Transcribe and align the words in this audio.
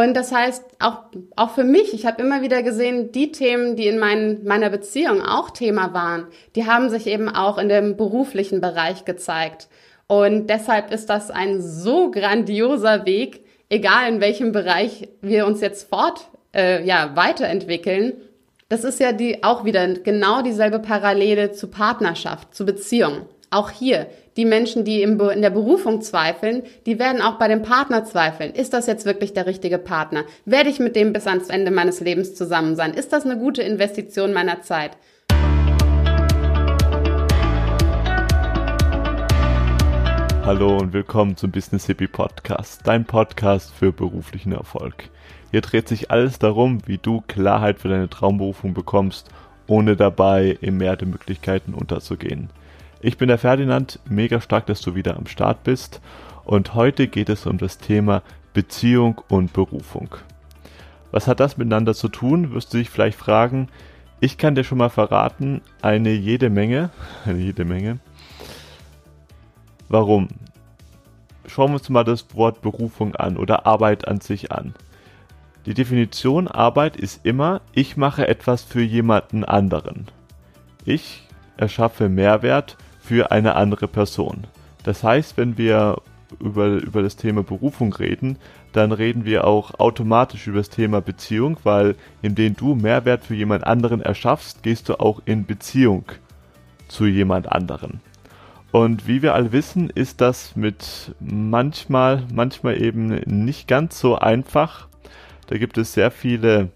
Und 0.00 0.14
das 0.14 0.32
heißt, 0.32 0.64
auch, 0.78 1.00
auch 1.36 1.50
für 1.50 1.64
mich, 1.64 1.92
ich 1.92 2.06
habe 2.06 2.22
immer 2.22 2.40
wieder 2.40 2.62
gesehen, 2.62 3.12
die 3.12 3.32
Themen, 3.32 3.76
die 3.76 3.86
in 3.86 3.98
mein, 3.98 4.42
meiner 4.44 4.70
Beziehung 4.70 5.20
auch 5.20 5.50
Thema 5.50 5.92
waren, 5.92 6.26
die 6.56 6.66
haben 6.66 6.88
sich 6.88 7.06
eben 7.06 7.28
auch 7.28 7.58
in 7.58 7.68
dem 7.68 7.98
beruflichen 7.98 8.62
Bereich 8.62 9.04
gezeigt. 9.04 9.68
Und 10.06 10.48
deshalb 10.48 10.90
ist 10.90 11.10
das 11.10 11.30
ein 11.30 11.60
so 11.60 12.10
grandioser 12.10 13.04
Weg, 13.04 13.44
egal 13.68 14.08
in 14.08 14.20
welchem 14.22 14.52
Bereich 14.52 15.10
wir 15.20 15.46
uns 15.46 15.60
jetzt 15.60 15.90
fort, 15.90 16.30
äh, 16.54 16.82
ja, 16.82 17.12
weiterentwickeln. 17.14 18.14
Das 18.70 18.84
ist 18.84 19.00
ja 19.00 19.12
die, 19.12 19.44
auch 19.44 19.66
wieder 19.66 19.86
genau 19.86 20.40
dieselbe 20.40 20.78
Parallele 20.78 21.52
zu 21.52 21.68
Partnerschaft, 21.68 22.54
zu 22.54 22.64
Beziehung. 22.64 23.26
Auch 23.50 23.68
hier, 23.68 24.06
die 24.36 24.44
Menschen, 24.44 24.84
die 24.84 25.02
in 25.02 25.18
der 25.18 25.50
Berufung 25.50 26.02
zweifeln, 26.02 26.62
die 26.86 27.00
werden 27.00 27.20
auch 27.20 27.38
bei 27.38 27.48
dem 27.48 27.62
Partner 27.62 28.04
zweifeln. 28.04 28.54
Ist 28.54 28.72
das 28.72 28.86
jetzt 28.86 29.04
wirklich 29.04 29.32
der 29.32 29.46
richtige 29.46 29.78
Partner? 29.78 30.24
Werde 30.44 30.70
ich 30.70 30.78
mit 30.78 30.94
dem 30.94 31.12
bis 31.12 31.26
ans 31.26 31.48
Ende 31.48 31.72
meines 31.72 32.00
Lebens 32.00 32.36
zusammen 32.36 32.76
sein? 32.76 32.94
Ist 32.94 33.12
das 33.12 33.24
eine 33.24 33.36
gute 33.36 33.62
Investition 33.62 34.32
meiner 34.32 34.62
Zeit? 34.62 34.92
Hallo 40.44 40.76
und 40.78 40.92
willkommen 40.92 41.36
zum 41.36 41.50
Business 41.50 41.86
Hippie 41.86 42.06
Podcast, 42.06 42.82
dein 42.84 43.04
Podcast 43.04 43.72
für 43.72 43.92
beruflichen 43.92 44.52
Erfolg. 44.52 45.10
Hier 45.50 45.60
dreht 45.60 45.88
sich 45.88 46.12
alles 46.12 46.38
darum, 46.38 46.86
wie 46.86 46.98
du 46.98 47.20
Klarheit 47.26 47.80
für 47.80 47.88
deine 47.88 48.08
Traumberufung 48.08 48.74
bekommst, 48.74 49.28
ohne 49.66 49.96
dabei 49.96 50.56
im 50.60 50.76
Meer 50.76 50.96
der 50.96 51.08
Möglichkeiten 51.08 51.74
unterzugehen. 51.74 52.48
Ich 53.02 53.16
bin 53.16 53.28
der 53.28 53.38
Ferdinand, 53.38 53.98
mega 54.04 54.42
stark, 54.42 54.66
dass 54.66 54.82
du 54.82 54.94
wieder 54.94 55.16
am 55.16 55.26
Start 55.26 55.64
bist 55.64 56.02
und 56.44 56.74
heute 56.74 57.08
geht 57.08 57.30
es 57.30 57.46
um 57.46 57.56
das 57.56 57.78
Thema 57.78 58.22
Beziehung 58.52 59.22
und 59.28 59.54
Berufung. 59.54 60.16
Was 61.10 61.26
hat 61.26 61.40
das 61.40 61.56
miteinander 61.56 61.94
zu 61.94 62.08
tun, 62.08 62.52
wirst 62.52 62.74
du 62.74 62.78
dich 62.78 62.90
vielleicht 62.90 63.18
fragen. 63.18 63.68
Ich 64.20 64.36
kann 64.36 64.54
dir 64.54 64.64
schon 64.64 64.76
mal 64.76 64.90
verraten, 64.90 65.62
eine 65.80 66.10
jede 66.10 66.50
Menge, 66.50 66.90
eine 67.24 67.38
jede 67.38 67.64
Menge. 67.64 68.00
Warum? 69.88 70.28
Schauen 71.46 71.70
wir 71.70 71.76
uns 71.76 71.88
mal 71.88 72.04
das 72.04 72.34
Wort 72.34 72.60
Berufung 72.60 73.16
an 73.16 73.38
oder 73.38 73.64
Arbeit 73.64 74.06
an 74.08 74.20
sich 74.20 74.52
an. 74.52 74.74
Die 75.64 75.72
Definition 75.72 76.48
Arbeit 76.48 76.96
ist 76.96 77.24
immer, 77.24 77.62
ich 77.72 77.96
mache 77.96 78.28
etwas 78.28 78.62
für 78.62 78.82
jemanden 78.82 79.42
anderen. 79.42 80.06
Ich 80.84 81.26
erschaffe 81.56 82.10
Mehrwert 82.10 82.76
für 83.10 83.32
eine 83.32 83.56
andere 83.56 83.88
Person. 83.88 84.46
Das 84.84 85.02
heißt, 85.02 85.36
wenn 85.36 85.58
wir 85.58 86.00
über, 86.38 86.68
über 86.68 87.02
das 87.02 87.16
Thema 87.16 87.42
Berufung 87.42 87.92
reden, 87.92 88.38
dann 88.72 88.92
reden 88.92 89.24
wir 89.24 89.48
auch 89.48 89.80
automatisch 89.80 90.46
über 90.46 90.58
das 90.58 90.70
Thema 90.70 91.00
Beziehung, 91.00 91.56
weil 91.64 91.96
indem 92.22 92.54
du 92.54 92.76
Mehrwert 92.76 93.24
für 93.24 93.34
jemand 93.34 93.66
anderen 93.66 94.00
erschaffst, 94.00 94.62
gehst 94.62 94.88
du 94.88 95.00
auch 95.00 95.22
in 95.24 95.44
Beziehung 95.44 96.04
zu 96.86 97.04
jemand 97.04 97.50
anderen. 97.50 97.98
Und 98.70 99.08
wie 99.08 99.22
wir 99.22 99.34
alle 99.34 99.50
wissen, 99.50 99.90
ist 99.90 100.20
das 100.20 100.54
mit 100.54 101.12
manchmal, 101.18 102.22
manchmal 102.32 102.80
eben 102.80 103.06
nicht 103.26 103.66
ganz 103.66 103.98
so 103.98 104.14
einfach. 104.14 104.86
Da 105.48 105.58
gibt 105.58 105.78
es 105.78 105.94
sehr 105.94 106.12
viele 106.12 106.70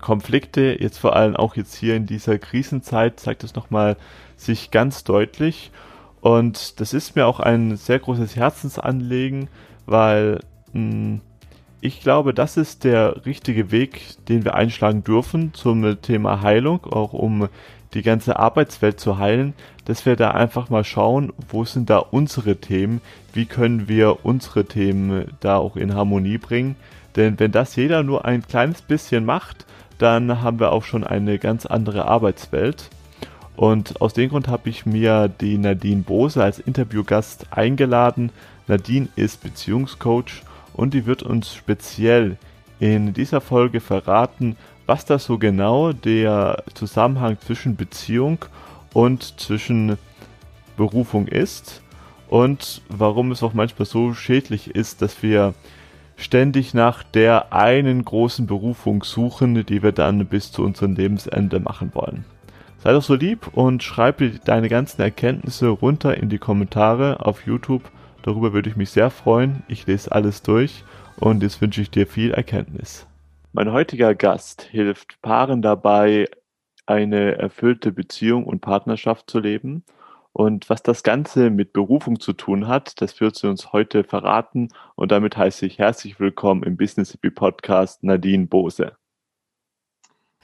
Konflikte, 0.00 0.76
jetzt 0.80 0.98
vor 0.98 1.14
allem 1.14 1.36
auch 1.36 1.54
jetzt 1.54 1.76
hier 1.76 1.94
in 1.94 2.06
dieser 2.06 2.38
Krisenzeit 2.38 3.20
zeigt 3.20 3.44
es 3.44 3.54
nochmal 3.54 3.96
sich 4.44 4.70
ganz 4.70 5.04
deutlich. 5.04 5.70
Und 6.20 6.80
das 6.80 6.94
ist 6.94 7.16
mir 7.16 7.26
auch 7.26 7.40
ein 7.40 7.76
sehr 7.76 7.98
großes 7.98 8.36
Herzensanliegen, 8.36 9.48
weil 9.86 10.40
mh, 10.72 10.80
hm, 10.92 11.20
ich 11.84 12.00
glaube, 12.00 12.32
das 12.32 12.56
ist 12.56 12.84
der 12.84 13.26
richtige 13.26 13.72
Weg, 13.72 14.24
den 14.28 14.44
wir 14.44 14.54
einschlagen 14.54 15.02
dürfen 15.02 15.52
zum 15.52 16.00
Thema 16.00 16.40
Heilung, 16.40 16.84
auch 16.84 17.12
um 17.12 17.48
die 17.94 18.02
ganze 18.02 18.38
Arbeitswelt 18.38 19.00
zu 19.00 19.18
heilen, 19.18 19.54
dass 19.84 20.06
wir 20.06 20.14
da 20.14 20.30
einfach 20.30 20.70
mal 20.70 20.84
schauen, 20.84 21.32
wo 21.48 21.64
sind 21.64 21.90
da 21.90 21.98
unsere 21.98 22.56
Themen, 22.56 23.00
wie 23.32 23.46
können 23.46 23.88
wir 23.88 24.24
unsere 24.24 24.64
Themen 24.64 25.26
da 25.40 25.56
auch 25.56 25.74
in 25.74 25.94
Harmonie 25.94 26.38
bringen. 26.38 26.76
Denn 27.16 27.40
wenn 27.40 27.50
das 27.50 27.74
jeder 27.74 28.04
nur 28.04 28.24
ein 28.24 28.46
kleines 28.46 28.82
bisschen 28.82 29.24
macht, 29.24 29.66
dann 29.98 30.40
haben 30.40 30.60
wir 30.60 30.70
auch 30.70 30.84
schon 30.84 31.04
eine 31.04 31.40
ganz 31.40 31.66
andere 31.66 32.06
Arbeitswelt. 32.06 32.90
Und 33.56 34.00
aus 34.00 34.14
dem 34.14 34.30
Grund 34.30 34.48
habe 34.48 34.70
ich 34.70 34.86
mir 34.86 35.28
die 35.28 35.58
Nadine 35.58 36.02
Bose 36.02 36.42
als 36.42 36.58
Interviewgast 36.58 37.46
eingeladen. 37.50 38.30
Nadine 38.66 39.08
ist 39.16 39.42
Beziehungscoach 39.42 40.42
und 40.72 40.94
die 40.94 41.06
wird 41.06 41.22
uns 41.22 41.54
speziell 41.54 42.38
in 42.80 43.12
dieser 43.12 43.40
Folge 43.40 43.80
verraten, 43.80 44.56
was 44.86 45.04
das 45.04 45.24
so 45.24 45.38
genau 45.38 45.92
der 45.92 46.64
Zusammenhang 46.74 47.38
zwischen 47.40 47.76
Beziehung 47.76 48.44
und 48.92 49.38
zwischen 49.40 49.98
Berufung 50.76 51.28
ist 51.28 51.82
und 52.28 52.82
warum 52.88 53.30
es 53.30 53.42
auch 53.42 53.52
manchmal 53.52 53.86
so 53.86 54.14
schädlich 54.14 54.74
ist, 54.74 55.02
dass 55.02 55.22
wir 55.22 55.54
ständig 56.16 56.72
nach 56.74 57.02
der 57.02 57.52
einen 57.52 58.04
großen 58.04 58.46
Berufung 58.46 59.04
suchen, 59.04 59.66
die 59.66 59.82
wir 59.82 59.92
dann 59.92 60.26
bis 60.26 60.50
zu 60.50 60.62
unserem 60.62 60.94
Lebensende 60.94 61.60
machen 61.60 61.90
wollen. 61.94 62.24
Sei 62.82 62.92
doch 62.92 63.02
so 63.02 63.14
lieb 63.14 63.46
und 63.56 63.84
schreib 63.84 64.18
dir 64.18 64.40
deine 64.44 64.68
ganzen 64.68 65.00
Erkenntnisse 65.02 65.68
runter 65.68 66.16
in 66.16 66.28
die 66.28 66.38
Kommentare 66.38 67.24
auf 67.24 67.46
YouTube. 67.46 67.88
Darüber 68.22 68.52
würde 68.52 68.70
ich 68.70 68.74
mich 68.74 68.90
sehr 68.90 69.10
freuen. 69.10 69.62
Ich 69.68 69.86
lese 69.86 70.10
alles 70.10 70.42
durch 70.42 70.82
und 71.20 71.44
jetzt 71.44 71.60
wünsche 71.60 71.80
ich 71.80 71.92
dir 71.92 72.08
viel 72.08 72.32
Erkenntnis. 72.32 73.06
Mein 73.52 73.70
heutiger 73.70 74.16
Gast 74.16 74.62
hilft 74.62 75.22
Paaren 75.22 75.62
dabei, 75.62 76.26
eine 76.84 77.38
erfüllte 77.38 77.92
Beziehung 77.92 78.46
und 78.46 78.62
Partnerschaft 78.62 79.30
zu 79.30 79.38
leben. 79.38 79.84
Und 80.32 80.68
was 80.68 80.82
das 80.82 81.04
Ganze 81.04 81.50
mit 81.50 81.72
Berufung 81.72 82.18
zu 82.18 82.32
tun 82.32 82.66
hat, 82.66 83.00
das 83.00 83.20
wird 83.20 83.36
sie 83.36 83.48
uns 83.48 83.72
heute 83.72 84.02
verraten. 84.02 84.70
Und 84.96 85.12
damit 85.12 85.36
heiße 85.36 85.66
ich 85.66 85.78
herzlich 85.78 86.18
willkommen 86.18 86.64
im 86.64 86.76
Business 86.76 87.12
Hippie 87.12 87.30
Podcast 87.30 88.02
Nadine 88.02 88.48
Bose. 88.48 88.96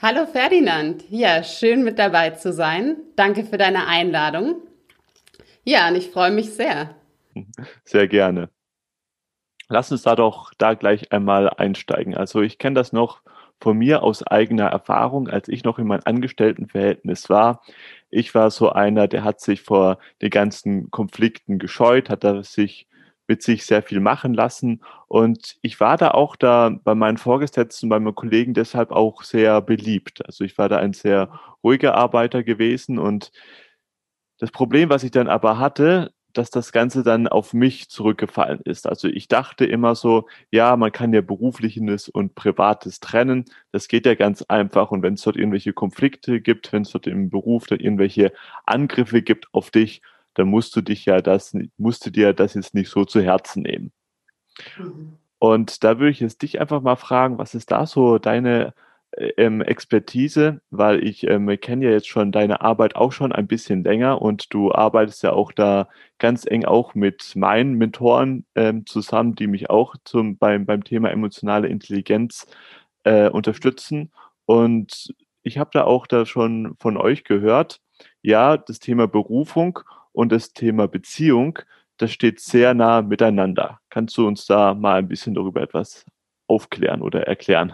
Hallo 0.01 0.27
Ferdinand, 0.27 1.03
ja, 1.11 1.43
schön 1.43 1.83
mit 1.83 1.99
dabei 1.99 2.31
zu 2.31 2.53
sein. 2.53 2.99
Danke 3.17 3.43
für 3.43 3.59
deine 3.59 3.89
Einladung. 3.89 4.63
Ja, 5.65 5.89
und 5.89 5.97
ich 5.97 6.11
freue 6.11 6.31
mich 6.31 6.55
sehr. 6.55 6.95
Sehr 7.83 8.07
gerne. 8.07 8.49
Lass 9.69 9.91
uns 9.91 10.03
da 10.03 10.15
doch 10.15 10.53
da 10.57 10.75
gleich 10.75 11.11
einmal 11.11 11.51
einsteigen. 11.51 12.17
Also 12.17 12.43
ich 12.43 12.59
kenne 12.59 12.75
das 12.75 12.93
noch 12.93 13.23
von 13.61 13.77
mir 13.77 14.05
aus 14.05 14.25
eigener 14.25 14.67
Erfahrung, 14.67 15.27
als 15.27 15.49
ich 15.49 15.65
noch 15.65 15.81
in 15.81 15.89
meinem 15.89 16.03
Angestelltenverhältnis 16.05 17.29
war. 17.29 17.61
Ich 18.09 18.37
war 18.37 18.53
so 18.53 18.71
einer, 18.71 19.09
der 19.09 19.25
hat 19.25 19.41
sich 19.41 19.63
vor 19.63 19.99
den 20.23 20.31
ganzen 20.31 20.93
Konflikten 20.93 21.59
gescheut, 21.59 22.09
hat 22.09 22.23
da 22.23 22.45
sich 22.45 22.88
mit 23.29 23.43
sich 23.43 23.67
sehr 23.67 23.83
viel 23.83 24.01
machen 24.01 24.35
lassen. 24.35 24.83
Und 25.07 25.57
ich 25.63 25.79
war 25.81 25.97
da 25.97 26.13
auch 26.13 26.35
da 26.35 26.71
bei 26.83 26.95
meinen 26.95 27.19
Vorgesetzten, 27.19 27.89
bei 27.89 28.01
meinen 28.01 28.15
Kollegen 28.15 28.55
deshalb 28.55 28.91
auch 28.91 29.23
sehr 29.23 29.61
beliebt. 29.61 30.25
Also 30.27 30.45
ich 30.45 30.59
war 30.59 30.69
da 30.69 30.79
ein 30.79 30.95
sehr 30.95 31.31
ruhiger 31.63 31.95
Arbeiter 31.95 32.43
gewesen. 32.43 32.99
Und 32.99 33.31
das 34.39 34.51
Problem, 34.51 34.89
was 34.91 35.05
ich 35.05 35.11
dann 35.11 35.29
aber 35.29 35.59
hatte, 35.59 36.13
dass 36.33 36.51
das 36.51 36.73
Ganze 36.73 37.03
dann 37.03 37.27
auf 37.27 37.53
mich 37.55 37.89
zurückgefallen 37.89 38.61
ist. 38.65 38.87
Also 38.87 39.09
ich 39.09 39.29
dachte 39.29 39.65
immer 39.65 39.95
so, 39.95 40.29
ja, 40.51 40.77
man 40.77 40.93
kann 40.93 41.13
ja 41.13 41.21
berufliches 41.21 42.09
und 42.09 42.35
privates 42.35 43.01
trennen. 43.01 43.47
Das 43.73 43.89
geht 43.89 44.07
ja 44.07 44.15
ganz 44.15 44.43
einfach. 44.43 44.91
Und 44.91 45.03
wenn 45.03 45.15
es 45.15 45.23
dort 45.23 45.37
irgendwelche 45.37 45.73
Konflikte 45.73 46.41
gibt, 46.41 46.73
wenn 46.73 46.83
es 46.83 46.91
dort 46.91 47.07
im 47.07 47.31
Beruf 47.31 47.67
da 47.67 47.77
irgendwelche 47.77 48.33
Angriffe 48.67 49.23
gibt 49.23 49.49
auf 49.53 49.71
dich, 49.71 50.03
dann 50.39 50.49
musst 50.49 50.77
du 50.77 50.81
dich 50.81 51.05
ja 51.05 51.21
das, 51.21 51.57
musst 51.77 52.07
du 52.07 52.11
dir 52.11 52.33
das 52.33 52.55
jetzt 52.55 52.73
nicht 52.73 52.91
so 52.91 53.05
zu 53.05 53.21
Herzen 53.21 53.65
nehmen. 53.65 53.93
Mhm. 54.79 55.19
Und 55.41 55.83
da 55.83 55.99
würde 55.99 56.11
ich 56.11 56.21
jetzt 56.21 56.43
dich 56.43 56.61
einfach 56.61 56.81
mal 56.81 56.97
fragen, 56.97 57.39
was 57.39 57.55
ist 57.55 57.71
da 57.73 57.87
so 57.87 58.19
deine 58.19 58.73
äh, 59.13 59.31
ähm, 59.37 59.63
Expertise, 59.63 60.61
weil 60.71 61.03
ich 61.05 61.27
ähm, 61.27 61.49
kenne 61.61 61.87
ja 61.87 61.91
jetzt 61.91 62.09
schon 62.09 62.31
deine 62.31 62.61
Arbeit 62.61 62.95
auch 62.95 63.11
schon 63.11 63.33
ein 63.33 63.49
bisschen 63.49 63.83
länger 63.83 64.23
und 64.23 64.53
du 64.55 64.73
arbeitest 64.73 65.25
ja 65.25 65.33
auch 65.33 65.51
da 65.51 65.89
ganz 66.19 66.47
eng 66.47 66.65
auch 66.65 66.95
mit 66.95 67.35
meinen 67.35 67.75
Mentoren 67.75 68.47
ähm, 68.55 68.87
zusammen, 68.87 69.35
die 69.35 69.49
mich 69.49 69.71
auch 69.71 69.97
zum, 70.05 70.39
beim, 70.39 70.67
beim 70.67 70.85
Thema 70.85 71.11
emotionale 71.11 71.67
Intelligenz 71.67 72.47
äh, 73.03 73.29
unterstützen. 73.29 74.13
Und 74.47 75.15
ich 75.43 75.59
habe 75.59 75.71
da 75.73 75.85
auch 75.85 76.07
da 76.07 76.27
schon 76.27 76.77
von 76.79 76.97
euch 76.97 77.25
gehört, 77.25 77.81
ja, 78.23 78.57
das 78.57 78.79
Thema 78.79 79.09
Berufung 79.09 79.81
und 80.19 80.33
das 80.33 80.53
Thema 80.53 80.89
Beziehung, 80.89 81.61
das 81.97 82.11
steht 82.11 82.41
sehr 82.41 82.75
nah 82.75 83.03
miteinander. 83.03 83.79
Kannst 83.89 84.17
du 84.17 84.27
uns 84.27 84.47
da 84.47 84.75
mal 84.75 84.97
ein 84.99 85.07
bisschen 85.07 85.33
darüber 85.33 85.63
etwas 85.63 86.05
aufklären 86.49 87.03
oder 87.03 87.29
erklären? 87.29 87.73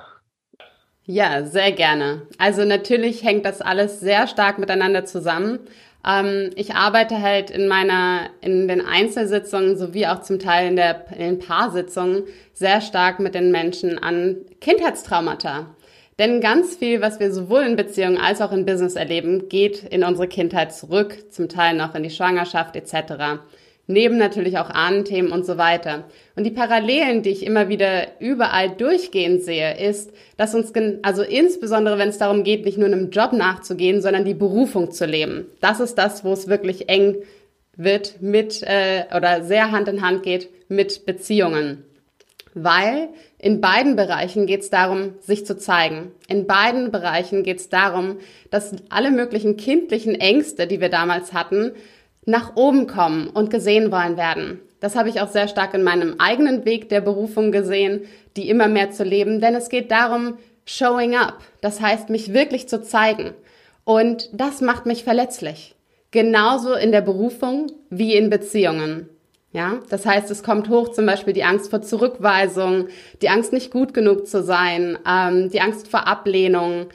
Ja, 1.04 1.44
sehr 1.44 1.72
gerne. 1.72 2.26
Also 2.36 2.66
natürlich 2.66 3.24
hängt 3.24 3.46
das 3.46 3.62
alles 3.62 3.98
sehr 4.00 4.26
stark 4.26 4.58
miteinander 4.58 5.06
zusammen. 5.06 5.60
Ähm, 6.06 6.50
ich 6.54 6.74
arbeite 6.74 7.22
halt 7.22 7.50
in 7.50 7.66
meiner, 7.66 8.28
in 8.42 8.68
den 8.68 8.84
Einzelsitzungen 8.84 9.78
sowie 9.78 10.06
auch 10.06 10.20
zum 10.20 10.38
Teil 10.38 10.68
in, 10.68 10.76
der, 10.76 11.10
in 11.12 11.20
den 11.20 11.38
Paarsitzungen 11.38 12.24
sehr 12.52 12.82
stark 12.82 13.20
mit 13.20 13.34
den 13.34 13.52
Menschen 13.52 13.98
an 13.98 14.36
Kindheitstraumata. 14.60 15.73
Denn 16.18 16.40
ganz 16.40 16.76
viel, 16.76 17.00
was 17.00 17.18
wir 17.18 17.32
sowohl 17.32 17.62
in 17.62 17.76
Beziehungen 17.76 18.18
als 18.18 18.40
auch 18.40 18.52
in 18.52 18.66
Business 18.66 18.94
erleben, 18.94 19.48
geht 19.48 19.82
in 19.82 20.04
unsere 20.04 20.28
Kindheit 20.28 20.72
zurück, 20.72 21.32
zum 21.32 21.48
Teil 21.48 21.76
noch 21.76 21.94
in 21.94 22.02
die 22.02 22.10
Schwangerschaft 22.10 22.76
etc 22.76 23.40
neben 23.86 24.16
natürlich 24.16 24.58
auch 24.58 24.70
Ahnenthemen 24.70 25.32
und 25.32 25.44
so 25.44 25.58
weiter. 25.58 26.04
Und 26.36 26.44
die 26.44 26.50
Parallelen, 26.50 27.22
die 27.22 27.30
ich 27.30 27.44
immer 27.44 27.68
wieder 27.68 28.20
überall 28.20 28.70
durchgehend 28.70 29.42
sehe, 29.42 29.78
ist, 29.78 30.12
dass 30.36 30.54
uns, 30.54 30.72
also 31.02 31.22
insbesondere 31.22 31.98
wenn 31.98 32.08
es 32.08 32.18
darum 32.18 32.44
geht, 32.44 32.64
nicht 32.64 32.78
nur 32.78 32.86
einem 32.86 33.10
Job 33.10 33.32
nachzugehen, 33.32 34.00
sondern 34.00 34.24
die 34.24 34.34
Berufung 34.34 34.90
zu 34.90 35.06
leben. 35.06 35.46
Das 35.60 35.80
ist 35.80 35.96
das, 35.96 36.24
wo 36.24 36.32
es 36.32 36.48
wirklich 36.48 36.88
eng 36.88 37.16
wird 37.76 38.22
mit 38.22 38.62
äh, 38.62 39.04
oder 39.14 39.42
sehr 39.44 39.72
Hand 39.72 39.88
in 39.88 40.00
Hand 40.02 40.22
geht 40.22 40.48
mit 40.68 41.06
Beziehungen. 41.06 41.84
Weil 42.54 43.08
in 43.38 43.60
beiden 43.60 43.96
Bereichen 43.96 44.46
geht 44.46 44.60
es 44.60 44.70
darum, 44.70 45.14
sich 45.20 45.44
zu 45.44 45.56
zeigen. 45.56 46.12
In 46.28 46.46
beiden 46.46 46.92
Bereichen 46.92 47.42
geht 47.42 47.58
es 47.58 47.68
darum, 47.68 48.18
dass 48.50 48.72
alle 48.88 49.10
möglichen 49.10 49.56
kindlichen 49.56 50.14
Ängste, 50.14 50.66
die 50.66 50.80
wir 50.80 50.88
damals 50.88 51.32
hatten, 51.32 51.72
nach 52.26 52.56
oben 52.56 52.86
kommen 52.86 53.28
und 53.28 53.50
gesehen 53.50 53.90
wollen 53.90 54.16
werden. 54.16 54.60
Das 54.80 54.96
habe 54.96 55.08
ich 55.08 55.20
auch 55.20 55.28
sehr 55.28 55.48
stark 55.48 55.74
in 55.74 55.82
meinem 55.82 56.16
eigenen 56.18 56.64
Weg 56.64 56.88
der 56.88 57.00
Berufung 57.00 57.52
gesehen, 57.52 58.02
die 58.36 58.48
immer 58.48 58.68
mehr 58.68 58.90
zu 58.90 59.02
leben, 59.02 59.40
denn 59.40 59.54
es 59.54 59.68
geht 59.68 59.90
darum, 59.90 60.38
showing 60.64 61.16
up. 61.16 61.38
Das 61.60 61.80
heißt, 61.80 62.08
mich 62.10 62.32
wirklich 62.32 62.68
zu 62.68 62.82
zeigen. 62.82 63.34
Und 63.84 64.30
das 64.32 64.60
macht 64.60 64.86
mich 64.86 65.04
verletzlich. 65.04 65.74
Genauso 66.10 66.74
in 66.74 66.92
der 66.92 67.00
Berufung 67.00 67.66
wie 67.90 68.14
in 68.14 68.30
Beziehungen. 68.30 69.08
Ja, 69.54 69.80
das 69.88 70.04
heißt, 70.04 70.30
es 70.30 70.42
kommt 70.42 70.68
hoch 70.68 70.90
zum 70.90 71.06
Beispiel 71.06 71.32
die 71.32 71.44
Angst 71.44 71.70
vor 71.70 71.80
Zurückweisung, 71.80 72.88
die 73.22 73.30
Angst 73.30 73.54
nicht 73.54 73.70
gut 73.70 73.94
genug 73.94 74.26
zu 74.26 74.42
sein, 74.42 74.98
ähm, 75.08 75.48
die 75.48 75.62
Angst 75.62 75.88
vor 75.88 76.06
Ablehnung. 76.06 76.88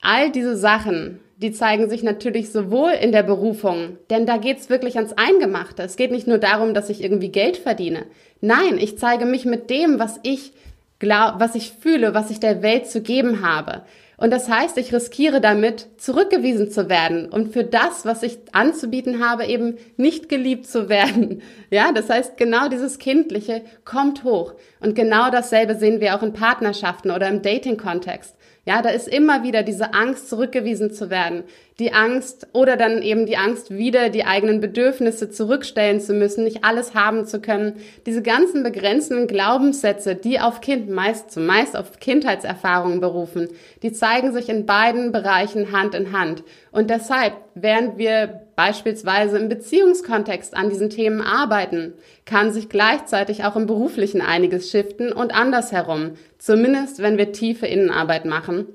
All 0.00 0.32
diese 0.32 0.56
Sachen 0.56 1.20
die 1.42 1.52
zeigen 1.52 1.90
sich 1.90 2.04
natürlich 2.04 2.52
sowohl 2.52 2.92
in 2.92 3.10
der 3.10 3.24
Berufung, 3.24 3.98
denn 4.10 4.26
da 4.26 4.36
geht's 4.36 4.70
wirklich 4.70 4.96
ans 4.96 5.12
Eingemachte. 5.12 5.82
Es 5.82 5.96
geht 5.96 6.12
nicht 6.12 6.28
nur 6.28 6.38
darum, 6.38 6.72
dass 6.72 6.88
ich 6.88 7.02
irgendwie 7.02 7.30
Geld 7.30 7.56
verdiene. 7.56 8.06
Nein, 8.40 8.78
ich 8.78 8.96
zeige 8.96 9.26
mich 9.26 9.44
mit 9.44 9.68
dem, 9.68 9.98
was 9.98 10.20
ich 10.22 10.52
glaub, 11.00 11.40
was 11.40 11.56
ich 11.56 11.72
fühle, 11.72 12.14
was 12.14 12.30
ich 12.30 12.38
der 12.38 12.62
Welt 12.62 12.86
zu 12.86 13.02
geben 13.02 13.44
habe. 13.44 13.82
Und 14.22 14.30
das 14.30 14.48
heißt, 14.48 14.78
ich 14.78 14.94
riskiere 14.94 15.40
damit, 15.40 15.88
zurückgewiesen 15.96 16.70
zu 16.70 16.88
werden 16.88 17.28
und 17.28 17.52
für 17.52 17.64
das, 17.64 18.04
was 18.04 18.22
ich 18.22 18.38
anzubieten 18.52 19.18
habe, 19.18 19.46
eben 19.46 19.78
nicht 19.96 20.28
geliebt 20.28 20.66
zu 20.66 20.88
werden. 20.88 21.42
Ja, 21.70 21.90
das 21.90 22.10
heißt, 22.10 22.36
genau 22.36 22.68
dieses 22.68 22.98
Kindliche 22.98 23.62
kommt 23.86 24.24
hoch. 24.24 24.52
Und 24.78 24.94
genau 24.94 25.30
dasselbe 25.30 25.74
sehen 25.74 26.00
wir 26.00 26.14
auch 26.14 26.22
in 26.22 26.34
Partnerschaften 26.34 27.10
oder 27.10 27.28
im 27.28 27.40
Dating-Kontext. 27.40 28.36
Ja, 28.64 28.80
da 28.80 28.90
ist 28.90 29.08
immer 29.08 29.42
wieder 29.42 29.64
diese 29.64 29.92
Angst, 29.92 30.28
zurückgewiesen 30.28 30.92
zu 30.92 31.10
werden. 31.10 31.42
Die 31.80 31.92
Angst 31.92 32.46
oder 32.52 32.76
dann 32.76 33.02
eben 33.02 33.26
die 33.26 33.36
Angst, 33.36 33.72
wieder 33.72 34.08
die 34.08 34.24
eigenen 34.24 34.60
Bedürfnisse 34.60 35.30
zurückstellen 35.30 36.00
zu 36.00 36.14
müssen, 36.14 36.44
nicht 36.44 36.62
alles 36.62 36.94
haben 36.94 37.26
zu 37.26 37.40
können. 37.40 37.80
Diese 38.06 38.22
ganzen 38.22 38.62
begrenzenden 38.62 39.26
Glaubenssätze, 39.26 40.14
die 40.14 40.38
auf 40.38 40.60
Kind 40.60 40.88
meist, 40.88 41.32
zumeist 41.32 41.76
auf 41.76 41.98
Kindheitserfahrungen 41.98 43.00
berufen, 43.00 43.48
die 43.82 43.92
zeigen 43.92 44.32
sich 44.32 44.48
in 44.48 44.64
beiden 44.64 45.10
Bereichen 45.10 45.72
Hand 45.72 45.96
in 45.96 46.12
Hand. 46.12 46.44
Und 46.70 46.88
deshalb, 46.88 47.32
während 47.56 47.98
wir 47.98 48.42
beispielsweise 48.62 49.38
im 49.38 49.48
Beziehungskontext 49.48 50.56
an 50.56 50.70
diesen 50.70 50.88
Themen 50.88 51.20
arbeiten, 51.20 51.94
kann 52.24 52.52
sich 52.52 52.68
gleichzeitig 52.68 53.42
auch 53.42 53.56
im 53.56 53.66
beruflichen 53.66 54.20
einiges 54.20 54.70
shiften 54.70 55.12
und 55.12 55.34
andersherum, 55.34 56.12
zumindest 56.38 57.02
wenn 57.02 57.18
wir 57.18 57.32
tiefe 57.32 57.66
Innenarbeit 57.66 58.24
machen 58.24 58.68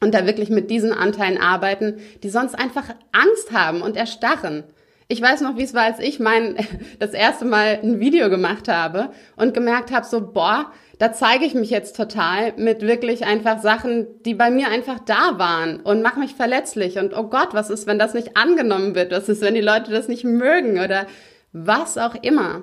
und 0.00 0.14
da 0.14 0.24
wirklich 0.24 0.48
mit 0.48 0.70
diesen 0.70 0.90
Anteilen 0.90 1.38
arbeiten, 1.38 1.98
die 2.22 2.30
sonst 2.30 2.54
einfach 2.54 2.94
Angst 3.12 3.52
haben 3.52 3.82
und 3.82 3.94
erstarren. 3.98 4.64
Ich 5.06 5.20
weiß 5.20 5.42
noch, 5.42 5.58
wie 5.58 5.64
es 5.64 5.74
war, 5.74 5.82
als 5.82 6.00
ich 6.00 6.18
mein 6.18 6.56
das 6.98 7.12
erste 7.12 7.44
Mal 7.44 7.78
ein 7.82 8.00
Video 8.00 8.30
gemacht 8.30 8.68
habe 8.68 9.10
und 9.36 9.52
gemerkt 9.52 9.92
habe, 9.92 10.06
so 10.06 10.32
boah, 10.32 10.72
da 10.98 11.12
zeige 11.12 11.44
ich 11.44 11.54
mich 11.54 11.70
jetzt 11.70 11.96
total 11.96 12.54
mit 12.56 12.80
wirklich 12.80 13.24
einfach 13.26 13.60
Sachen, 13.60 14.06
die 14.22 14.34
bei 14.34 14.50
mir 14.50 14.68
einfach 14.68 14.98
da 15.00 15.38
waren 15.38 15.80
und 15.80 16.02
mache 16.02 16.20
mich 16.20 16.34
verletzlich 16.34 16.98
und 16.98 17.16
oh 17.16 17.24
Gott, 17.24 17.48
was 17.52 17.68
ist, 17.68 17.86
wenn 17.86 17.98
das 17.98 18.14
nicht 18.14 18.36
angenommen 18.36 18.94
wird? 18.94 19.12
Was 19.12 19.28
ist, 19.28 19.42
wenn 19.42 19.54
die 19.54 19.60
Leute 19.60 19.90
das 19.90 20.08
nicht 20.08 20.24
mögen 20.24 20.78
oder 20.78 21.06
was 21.52 21.98
auch 21.98 22.14
immer? 22.22 22.62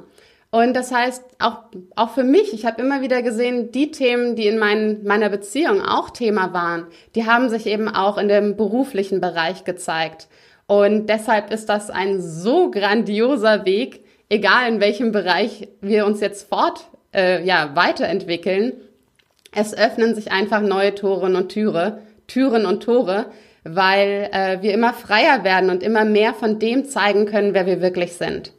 Und 0.49 0.75
das 0.75 0.91
heißt, 0.91 1.23
auch, 1.39 1.63
auch 1.95 2.11
für 2.11 2.23
mich, 2.23 2.53
ich 2.53 2.65
habe 2.65 2.79
immer 2.81 3.01
wieder 3.01 3.23
gesehen, 3.23 3.71
die 3.71 3.89
Themen, 3.89 4.35
die 4.35 4.45
in 4.45 4.59
mein, 4.59 5.03
meiner 5.03 5.29
Beziehung 5.29 5.81
auch 5.81 6.11
Thema 6.11 6.53
waren, 6.53 6.85
die 7.15 7.25
haben 7.25 7.49
sich 7.49 7.65
eben 7.65 7.87
auch 7.87 8.19
in 8.19 8.27
dem 8.27 8.55
beruflichen 8.55 9.19
Bereich 9.19 9.63
gezeigt. 9.63 10.27
Und 10.67 11.07
deshalb 11.07 11.51
ist 11.51 11.69
das 11.69 11.89
ein 11.89 12.21
so 12.21 12.69
grandioser 12.69 13.65
Weg, 13.65 14.05
egal 14.29 14.71
in 14.71 14.79
welchem 14.79 15.11
Bereich 15.11 15.69
wir 15.81 16.05
uns 16.05 16.19
jetzt 16.19 16.47
fort, 16.47 16.85
äh, 17.13 17.43
ja, 17.43 17.75
weiterentwickeln. 17.75 18.73
Es 19.51 19.75
öffnen 19.75 20.15
sich 20.15 20.31
einfach 20.31 20.61
neue 20.61 20.95
Toren 20.95 21.35
und 21.35 21.49
Türe, 21.49 22.01
Türen 22.27 22.65
und 22.65 22.83
Tore, 22.83 23.27
weil 23.63 24.29
äh, 24.31 24.61
wir 24.61 24.73
immer 24.73 24.93
freier 24.93 25.43
werden 25.43 25.69
und 25.69 25.83
immer 25.83 26.05
mehr 26.05 26.33
von 26.33 26.59
dem 26.59 26.85
zeigen 26.85 27.25
können, 27.25 27.53
wer 27.53 27.65
wir 27.65 27.81
wirklich 27.81 28.13
sind 28.13 28.53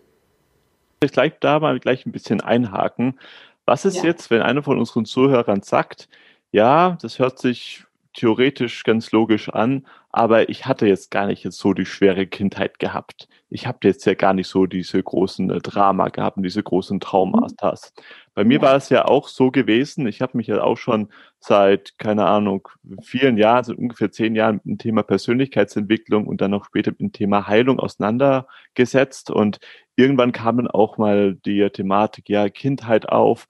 gleich 1.09 1.35
da 1.41 1.61
mal 1.61 1.79
gleich 1.81 2.07
ein 2.07 2.13
bisschen 2.13 2.41
einhaken. 2.41 3.19
Was 3.67 3.85
ist 3.85 3.99
ja. 3.99 4.05
jetzt, 4.05 4.31
wenn 4.31 4.43
einer 4.43 4.63
von 4.63 4.79
unseren 4.79 5.05
Zuhörern 5.05 5.63
sagt, 5.63 6.09
ja, 6.53 6.99
das 7.01 7.19
hört 7.19 7.39
sich 7.39 7.85
theoretisch 8.13 8.85
ganz 8.85 9.11
logisch 9.11 9.49
an, 9.49 9.87
aber 10.11 10.49
ich 10.49 10.67
hatte 10.67 10.87
jetzt 10.87 11.11
gar 11.11 11.27
nicht 11.27 11.43
jetzt 11.43 11.59
so 11.59 11.73
die 11.73 11.87
schwere 11.87 12.27
Kindheit 12.27 12.79
gehabt. 12.79 13.29
Ich 13.49 13.67
habe 13.67 13.79
jetzt 13.83 14.05
ja 14.07 14.15
gar 14.15 14.35
nicht 14.35 14.47
so 14.47 14.67
diese 14.67 15.03
großen 15.03 15.51
äh, 15.51 15.59
Drama 15.59 16.09
gehabt 16.09 16.37
und 16.37 16.45
diese 16.45 16.63
großen 16.63 17.01
Traumatas. 17.01 17.93
Bei 18.35 18.45
mir 18.45 18.61
war 18.61 18.75
es 18.75 18.89
ja 18.89 19.05
auch 19.05 19.29
so 19.29 19.51
gewesen, 19.53 20.07
ich 20.09 20.21
habe 20.21 20.37
mich 20.37 20.49
ja 20.49 20.61
auch 20.63 20.77
schon 20.77 21.09
seit, 21.39 21.97
keine 21.99 22.27
Ahnung, 22.27 22.69
vielen 23.03 23.39
Jahren, 23.39 23.63
seit 23.65 23.77
ungefähr 23.79 24.11
zehn 24.11 24.35
Jahren 24.35 24.57
mit 24.57 24.65
dem 24.65 24.79
Thema 24.79 25.03
Persönlichkeitsentwicklung 25.05 26.27
und 26.27 26.41
dann 26.41 26.51
noch 26.51 26.65
später 26.67 26.91
mit 26.91 27.01
dem 27.01 27.13
Thema 27.13 27.47
Heilung 27.47 27.79
auseinandergesetzt. 27.79 29.31
Und 29.31 29.59
irgendwann 29.95 30.33
kam 30.33 30.57
dann 30.57 30.69
auch 30.69 30.99
mal 30.99 31.37
die 31.37 31.69
Thematik, 31.71 32.29
ja, 32.29 32.49
Kindheit 32.49 33.09
auf. 33.09 33.47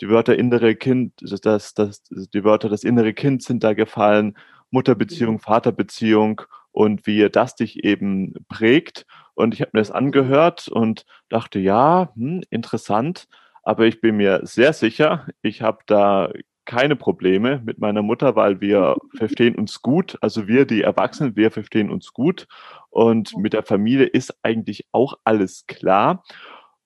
Die 0.00 0.08
Wörter 0.08 0.36
innere 0.36 0.74
Kind, 0.74 1.14
das, 1.20 1.74
das, 1.74 2.02
die 2.10 2.44
Wörter 2.44 2.68
das 2.68 2.84
innere 2.84 3.14
Kind 3.14 3.42
sind 3.42 3.64
da 3.64 3.72
gefallen, 3.72 4.36
Mutterbeziehung, 4.70 5.34
mhm. 5.34 5.40
Vaterbeziehung 5.40 6.42
und 6.72 7.06
wie 7.06 7.28
das 7.30 7.54
dich 7.54 7.84
eben 7.84 8.34
prägt. 8.48 9.06
Und 9.34 9.54
ich 9.54 9.60
habe 9.60 9.70
mir 9.74 9.80
das 9.80 9.90
angehört 9.90 10.68
und 10.68 11.06
dachte, 11.28 11.58
ja, 11.60 12.10
hm, 12.14 12.42
interessant, 12.50 13.26
aber 13.62 13.86
ich 13.86 14.00
bin 14.00 14.16
mir 14.16 14.40
sehr 14.44 14.72
sicher, 14.72 15.26
ich 15.42 15.62
habe 15.62 15.78
da 15.86 16.32
keine 16.64 16.96
Probleme 16.96 17.60
mit 17.64 17.78
meiner 17.78 18.02
Mutter, 18.02 18.36
weil 18.36 18.60
wir 18.60 18.96
verstehen 19.16 19.56
uns 19.56 19.82
gut. 19.82 20.16
Also 20.20 20.46
wir, 20.46 20.64
die 20.64 20.82
Erwachsenen, 20.82 21.36
wir 21.36 21.50
verstehen 21.50 21.90
uns 21.90 22.12
gut. 22.12 22.46
Und 22.90 23.36
mit 23.36 23.52
der 23.52 23.62
Familie 23.62 24.06
ist 24.06 24.34
eigentlich 24.42 24.86
auch 24.92 25.14
alles 25.24 25.66
klar. 25.66 26.24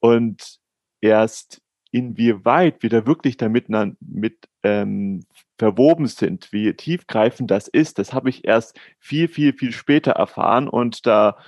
Und 0.01 0.59
erst 1.01 1.61
inwieweit 1.91 2.83
wir 2.83 2.91
da 2.91 3.07
wirklich 3.07 3.37
damit 3.37 3.69
mit 4.01 4.49
ähm, 4.63 5.25
verwoben 5.59 6.07
sind, 6.07 6.53
wie 6.53 6.75
tiefgreifend 6.75 7.51
das 7.51 7.69
ist, 7.69 7.99
das 7.99 8.13
habe 8.13 8.29
ich 8.29 8.47
erst 8.47 8.79
viel, 8.99 9.29
viel, 9.29 9.53
viel 9.55 9.73
später 9.73 10.13
erfahren 10.13 10.69
und 10.69 11.07
da 11.07 11.39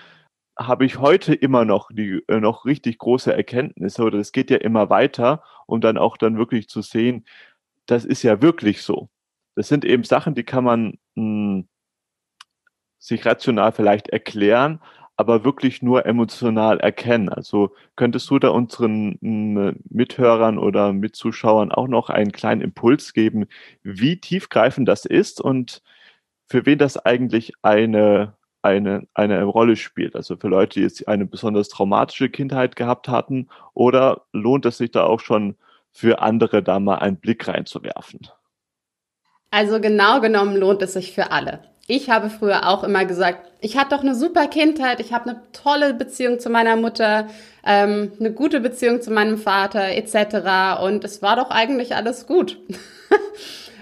habe 0.59 0.85
ich 0.85 0.99
heute 0.99 1.35
immer 1.35 1.65
noch 1.65 1.91
die 1.93 2.23
äh, 2.29 2.41
noch 2.41 2.65
richtig 2.65 2.99
große 2.99 3.33
Erkenntnisse 3.33 4.03
oder 4.03 4.19
es 4.19 4.33
geht 4.33 4.51
ja 4.51 4.59
immer 4.59 4.91
weiter, 4.91 5.43
um 5.67 5.81
dann 5.81 5.99
auch 5.99 6.17
dann 6.17 6.39
wirklich 6.39 6.69
zu 6.69 6.83
sehen, 6.83 7.25
das 7.87 8.05
ist 8.05 8.23
ja 8.23 8.43
wirklich 8.43 8.83
so. 8.83 9.09
Das 9.55 9.69
sind 9.69 9.85
eben 9.85 10.05
Sachen, 10.05 10.35
die 10.35 10.45
kann 10.45 10.65
man 10.65 10.99
mh, 11.15 11.63
hm, 11.63 11.69
sich 12.99 13.25
rational 13.27 13.73
vielleicht 13.73 14.09
erklären, 14.09 14.81
aber 15.17 15.45
wirklich 15.45 15.83
nur 15.83 16.07
emotional 16.07 16.81
erkennen. 16.81 17.29
Also 17.29 17.75
könntest 17.97 18.31
du 18.31 18.39
da 18.39 18.51
unseren 18.51 19.19
Mithörern 19.91 20.59
oder 20.59 20.93
Mitzuschauern 20.93 21.73
auch 21.73 21.89
noch 21.89 22.11
einen 22.11 22.33
kleinen 22.33 22.61
Impuls 22.61 23.13
geben, 23.15 23.47
wie 23.83 24.21
tiefgreifend 24.21 24.89
das 24.89 25.05
ist 25.05 25.41
und 25.41 25.83
für 26.49 26.67
wen 26.67 26.79
das 26.79 26.97
eigentlich 27.05 27.53
eine, 27.63 28.35
eine, 28.69 29.07
eine 29.15 29.45
Rolle 29.45 29.77
spielt? 29.77 30.17
Also 30.17 30.37
für 30.37 30.49
Leute, 30.49 30.81
die 30.81 30.85
jetzt 30.85 31.07
eine 31.09 31.27
besonders 31.27 31.69
traumatische 31.69 32.29
Kindheit 32.29 32.77
gehabt 32.77 33.09
hatten 33.09 33.49
oder 33.75 34.23
lohnt 34.33 34.67
es 34.67 34.79
sich 34.79 34.91
da 34.91 35.05
auch 35.05 35.21
schon 35.21 35.57
für 35.91 36.21
andere 36.21 36.63
da 36.63 36.79
mal 36.81 36.97
einen 36.97 37.17
Blick 37.17 37.49
reinzuwerfen? 37.49 38.21
Also 39.51 39.81
genau 39.81 40.21
genommen 40.21 40.57
lohnt 40.57 40.83
es 40.83 40.93
sich 40.93 41.13
für 41.13 41.33
alle. 41.33 41.61
Ich 41.91 42.11
habe 42.11 42.29
früher 42.29 42.69
auch 42.69 42.85
immer 42.85 43.07
gesagt, 43.07 43.51
ich 43.61 43.79
hatte 43.79 43.97
doch 43.97 44.03
eine 44.03 44.15
super 44.15 44.47
Kindheit, 44.47 45.01
ich 45.01 45.15
habe 45.15 45.31
eine 45.31 45.43
tolle 45.55 45.95
Beziehung 45.95 46.39
zu 46.39 46.51
meiner 46.51 46.77
Mutter, 46.77 47.29
ähm, 47.65 48.13
eine 48.21 48.31
gute 48.31 48.61
Beziehung 48.61 49.01
zu 49.01 49.11
meinem 49.11 49.39
Vater 49.39 49.89
etc. 49.93 50.83
Und 50.83 51.03
es 51.05 51.23
war 51.23 51.37
doch 51.37 51.51
eigentlich 51.51 51.97
alles 51.97 52.27
gut. 52.27 52.59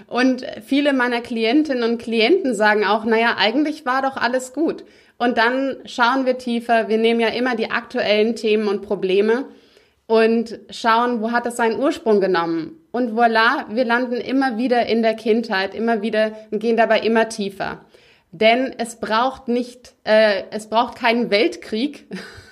und 0.07 0.45
viele 0.65 0.93
meiner 0.93 1.21
Klientinnen 1.21 1.83
und 1.83 1.97
Klienten 2.01 2.55
sagen 2.55 2.85
auch, 2.85 3.03
naja, 3.03 3.35
eigentlich 3.37 3.85
war 3.85 4.01
doch 4.01 4.15
alles 4.15 4.53
gut. 4.53 4.85
Und 5.17 5.37
dann 5.37 5.77
schauen 5.85 6.25
wir 6.25 6.37
tiefer, 6.37 6.87
wir 6.87 6.97
nehmen 6.97 7.19
ja 7.19 7.29
immer 7.29 7.55
die 7.55 7.71
aktuellen 7.71 8.35
Themen 8.35 8.67
und 8.67 8.81
Probleme 8.81 9.45
und 10.05 10.59
schauen, 10.69 11.21
wo 11.21 11.31
hat 11.31 11.45
es 11.45 11.57
seinen 11.57 11.79
Ursprung 11.79 12.21
genommen. 12.21 12.77
Und 12.91 13.11
voilà, 13.11 13.65
wir 13.69 13.83
landen 13.83 14.15
immer 14.15 14.57
wieder 14.57 14.85
in 14.85 15.01
der 15.01 15.15
Kindheit, 15.15 15.75
immer 15.75 16.01
wieder 16.01 16.31
und 16.51 16.59
gehen 16.59 16.77
dabei 16.77 17.01
immer 17.01 17.27
tiefer. 17.27 17.81
Denn 18.31 18.73
es 18.77 18.99
braucht 18.99 19.47
nicht, 19.47 19.95
äh, 20.03 20.43
es 20.51 20.69
braucht 20.69 20.95
keinen 20.95 21.29
Weltkrieg, 21.29 22.07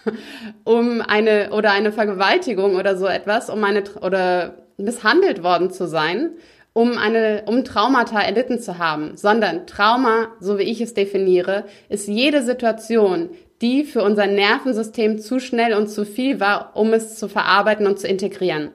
um 0.66 1.02
eine 1.02 1.52
oder 1.52 1.72
eine 1.72 1.92
Vergewaltigung 1.92 2.76
oder 2.76 2.98
so 2.98 3.06
etwas, 3.06 3.50
um 3.50 3.64
eine 3.64 3.84
oder 4.02 4.58
misshandelt 4.78 5.42
worden 5.44 5.72
zu 5.72 5.88
sein, 5.88 6.32
um 6.76 6.98
eine, 6.98 7.44
um 7.46 7.64
Traumata 7.64 8.22
erlitten 8.22 8.60
zu 8.60 8.78
haben, 8.78 9.16
sondern 9.16 9.66
Trauma, 9.66 10.28
so 10.42 10.60
wie 10.60 10.64
ich 10.64 10.82
es 10.82 10.94
definiere, 10.94 11.64
ist 11.88 12.10
jede 12.10 12.44
Situation, 12.44 13.30
die 13.62 13.86
für 13.86 14.04
unser 14.04 14.28
Nervensystem 14.28 15.20
zu 15.20 15.40
schnell 15.40 15.74
und 15.74 15.88
zu 15.88 16.06
viel 16.06 16.42
war, 16.42 16.76
um 16.76 16.92
es 16.92 17.18
zu 17.18 17.30
verarbeiten 17.30 17.88
und 17.88 17.98
zu 17.98 18.08
integrieren. 18.08 18.72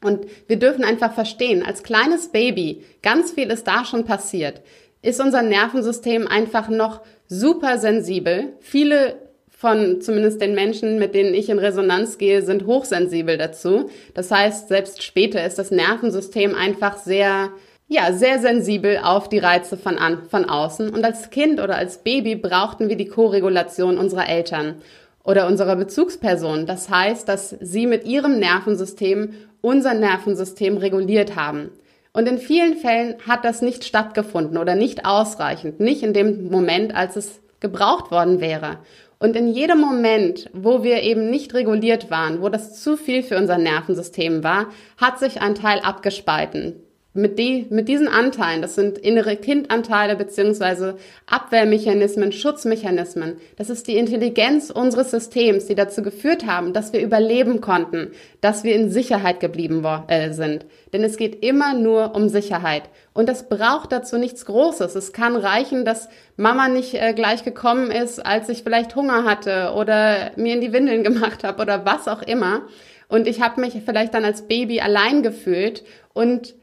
Und 0.00 0.26
wir 0.46 0.60
dürfen 0.60 0.84
einfach 0.84 1.12
verstehen, 1.12 1.64
als 1.66 1.82
kleines 1.82 2.28
Baby, 2.28 2.84
ganz 3.02 3.32
viel 3.32 3.50
ist 3.50 3.66
da 3.66 3.84
schon 3.84 4.04
passiert 4.04 4.62
ist 5.04 5.20
unser 5.20 5.42
Nervensystem 5.42 6.26
einfach 6.26 6.68
noch 6.68 7.02
super 7.28 7.78
sensibel. 7.78 8.54
Viele 8.60 9.16
von 9.64 10.02
zumindest 10.02 10.42
den 10.42 10.54
Menschen, 10.54 10.98
mit 10.98 11.14
denen 11.14 11.32
ich 11.32 11.48
in 11.48 11.58
Resonanz 11.58 12.18
gehe, 12.18 12.42
sind 12.42 12.66
hochsensibel 12.66 13.38
dazu. 13.38 13.88
Das 14.12 14.30
heißt, 14.30 14.68
selbst 14.68 15.02
später 15.02 15.42
ist 15.42 15.58
das 15.58 15.70
Nervensystem 15.70 16.54
einfach 16.54 16.98
sehr, 16.98 17.48
ja, 17.88 18.12
sehr 18.12 18.40
sensibel 18.40 18.98
auf 19.02 19.30
die 19.30 19.38
Reize 19.38 19.78
von, 19.78 19.96
an, 19.96 20.24
von 20.28 20.44
außen. 20.44 20.90
Und 20.90 21.02
als 21.02 21.30
Kind 21.30 21.62
oder 21.62 21.76
als 21.76 21.96
Baby 21.96 22.36
brauchten 22.36 22.90
wir 22.90 22.96
die 22.96 23.08
Koregulation 23.08 23.96
unserer 23.96 24.28
Eltern 24.28 24.82
oder 25.24 25.46
unserer 25.46 25.76
Bezugsperson. 25.76 26.66
Das 26.66 26.90
heißt, 26.90 27.26
dass 27.26 27.56
sie 27.58 27.86
mit 27.86 28.04
ihrem 28.04 28.38
Nervensystem 28.38 29.32
unser 29.62 29.94
Nervensystem 29.94 30.76
reguliert 30.76 31.36
haben. 31.36 31.70
Und 32.12 32.28
in 32.28 32.36
vielen 32.36 32.76
Fällen 32.76 33.14
hat 33.26 33.46
das 33.46 33.62
nicht 33.62 33.86
stattgefunden 33.86 34.58
oder 34.58 34.74
nicht 34.74 35.06
ausreichend, 35.06 35.80
nicht 35.80 36.02
in 36.02 36.12
dem 36.12 36.50
Moment, 36.50 36.94
als 36.94 37.16
es 37.16 37.40
gebraucht 37.64 38.10
worden 38.10 38.42
wäre. 38.42 38.76
Und 39.24 39.36
in 39.36 39.48
jedem 39.48 39.80
Moment, 39.80 40.50
wo 40.52 40.82
wir 40.82 41.02
eben 41.02 41.30
nicht 41.30 41.54
reguliert 41.54 42.10
waren, 42.10 42.42
wo 42.42 42.50
das 42.50 42.82
zu 42.82 42.98
viel 42.98 43.22
für 43.22 43.38
unser 43.38 43.56
Nervensystem 43.56 44.44
war, 44.44 44.66
hat 44.98 45.18
sich 45.18 45.40
ein 45.40 45.54
Teil 45.54 45.80
abgespalten 45.80 46.83
mit, 47.16 47.38
die, 47.38 47.66
mit 47.70 47.88
diesen 47.88 48.08
Anteilen, 48.08 48.60
das 48.60 48.74
sind 48.74 48.98
innere 48.98 49.36
Kindanteile 49.36 50.16
beziehungsweise 50.16 50.96
Abwehrmechanismen, 51.26 52.32
Schutzmechanismen, 52.32 53.36
das 53.56 53.70
ist 53.70 53.86
die 53.86 53.96
Intelligenz 53.96 54.70
unseres 54.70 55.12
Systems, 55.12 55.66
die 55.66 55.76
dazu 55.76 56.02
geführt 56.02 56.44
haben, 56.44 56.72
dass 56.72 56.92
wir 56.92 57.00
überleben 57.00 57.60
konnten, 57.60 58.10
dass 58.40 58.64
wir 58.64 58.74
in 58.74 58.90
Sicherheit 58.90 59.38
geblieben 59.38 59.84
äh, 60.08 60.32
sind. 60.32 60.66
Denn 60.92 61.04
es 61.04 61.16
geht 61.16 61.44
immer 61.44 61.72
nur 61.74 62.16
um 62.16 62.28
Sicherheit. 62.28 62.82
Und 63.12 63.28
das 63.28 63.48
braucht 63.48 63.92
dazu 63.92 64.18
nichts 64.18 64.44
Großes. 64.44 64.96
Es 64.96 65.12
kann 65.12 65.36
reichen, 65.36 65.84
dass 65.84 66.08
Mama 66.36 66.66
nicht 66.66 66.94
äh, 66.94 67.14
gleich 67.14 67.44
gekommen 67.44 67.92
ist, 67.92 68.18
als 68.26 68.48
ich 68.48 68.64
vielleicht 68.64 68.96
Hunger 68.96 69.22
hatte 69.22 69.72
oder 69.76 70.32
mir 70.34 70.54
in 70.54 70.60
die 70.60 70.72
Windeln 70.72 71.04
gemacht 71.04 71.44
habe 71.44 71.62
oder 71.62 71.86
was 71.86 72.08
auch 72.08 72.22
immer. 72.22 72.62
Und 73.06 73.28
ich 73.28 73.40
habe 73.40 73.60
mich 73.60 73.74
vielleicht 73.86 74.14
dann 74.14 74.24
als 74.24 74.48
Baby 74.48 74.80
allein 74.80 75.22
gefühlt 75.22 75.84
und 76.12 76.54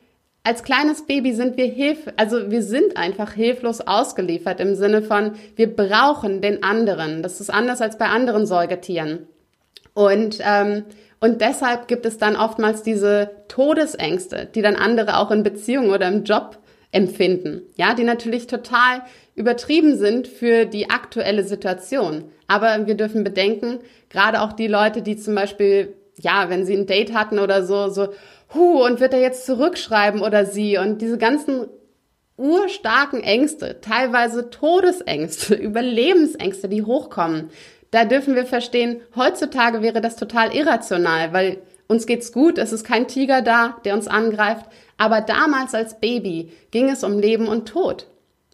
als 0.44 0.64
kleines 0.64 1.06
Baby 1.06 1.34
sind 1.34 1.58
wir 1.58 1.68
hilf, 1.68 2.00
also 2.18 2.50
wir 2.50 2.64
sind 2.64 2.98
einfach 2.98 3.34
hilflos 3.34 3.82
ausgeliefert 3.82 4.60
im 4.60 4.76
Sinne 4.76 5.04
von, 5.04 5.34
wir 5.56 5.76
brauchen 5.76 6.42
den 6.42 6.64
anderen. 6.64 7.22
Das 7.22 7.40
ist 7.40 7.52
anders 7.52 7.82
als 7.82 7.98
bei 7.98 8.08
anderen 8.08 8.48
Säugetieren. 8.48 9.28
Und, 9.94 10.40
ähm, 10.44 10.86
und 11.20 11.42
deshalb 11.42 11.88
gibt 11.88 12.06
es 12.08 12.18
dann 12.18 12.36
oftmals 12.36 12.82
diese 12.82 13.30
Todesängste, 13.50 14.48
die 14.56 14.64
dann 14.64 14.76
andere 14.76 15.18
auch 15.18 15.30
in 15.30 15.44
Beziehungen 15.44 15.92
oder 15.92 16.08
im 16.08 16.24
Job 16.24 16.58
empfinden. 16.92 17.62
Ja, 17.76 17.94
die 17.94 18.04
natürlich 18.04 18.48
total 18.48 19.04
übertrieben 19.36 19.96
sind 19.96 20.28
für 20.28 20.66
die 20.66 20.90
aktuelle 20.90 21.44
Situation. 21.44 22.26
Aber 22.48 22.88
wir 22.88 22.96
dürfen 22.96 23.24
bedenken, 23.24 23.80
gerade 24.10 24.42
auch 24.42 24.54
die 24.54 24.68
Leute, 24.68 25.02
die 25.02 25.18
zum 25.18 25.36
Beispiel, 25.36 25.96
ja, 26.18 26.50
wenn 26.50 26.66
sie 26.66 26.76
ein 26.76 26.88
Date 26.88 27.14
hatten 27.14 27.40
oder 27.40 27.64
so, 27.64 27.90
so, 27.90 28.10
huh, 28.54 28.86
und 28.86 29.00
wird 29.00 29.14
er 29.14 29.22
jetzt 29.22 29.46
zurückschreiben 29.46 30.22
oder 30.22 30.46
sie? 30.46 30.78
Und 30.78 31.02
diese 31.02 31.18
ganzen 31.18 31.68
urstarken 32.38 33.22
Ängste, 33.22 33.82
teilweise 33.82 34.50
Todesängste, 34.50 35.56
Überlebensängste, 35.56 36.70
die 36.70 36.84
hochkommen, 36.84 37.50
da 37.92 38.06
dürfen 38.06 38.36
wir 38.36 38.46
verstehen, 38.46 39.02
heutzutage 39.16 39.82
wäre 39.82 40.02
das 40.02 40.16
total 40.16 40.56
irrational, 40.56 41.34
weil 41.34 41.62
uns 41.88 42.06
geht's 42.06 42.32
gut, 42.32 42.58
es 42.58 42.72
ist 42.72 42.86
kein 42.86 43.08
Tiger 43.10 43.42
da, 43.42 43.78
der 43.84 43.94
uns 43.94 44.08
angreift, 44.08 44.66
aber 44.98 45.20
damals 45.20 45.76
als 45.76 46.00
Baby 46.00 46.52
ging 46.72 46.90
es 46.90 47.04
um 47.04 47.20
Leben 47.20 47.50
und 47.50 47.68
Tod. 47.68 48.08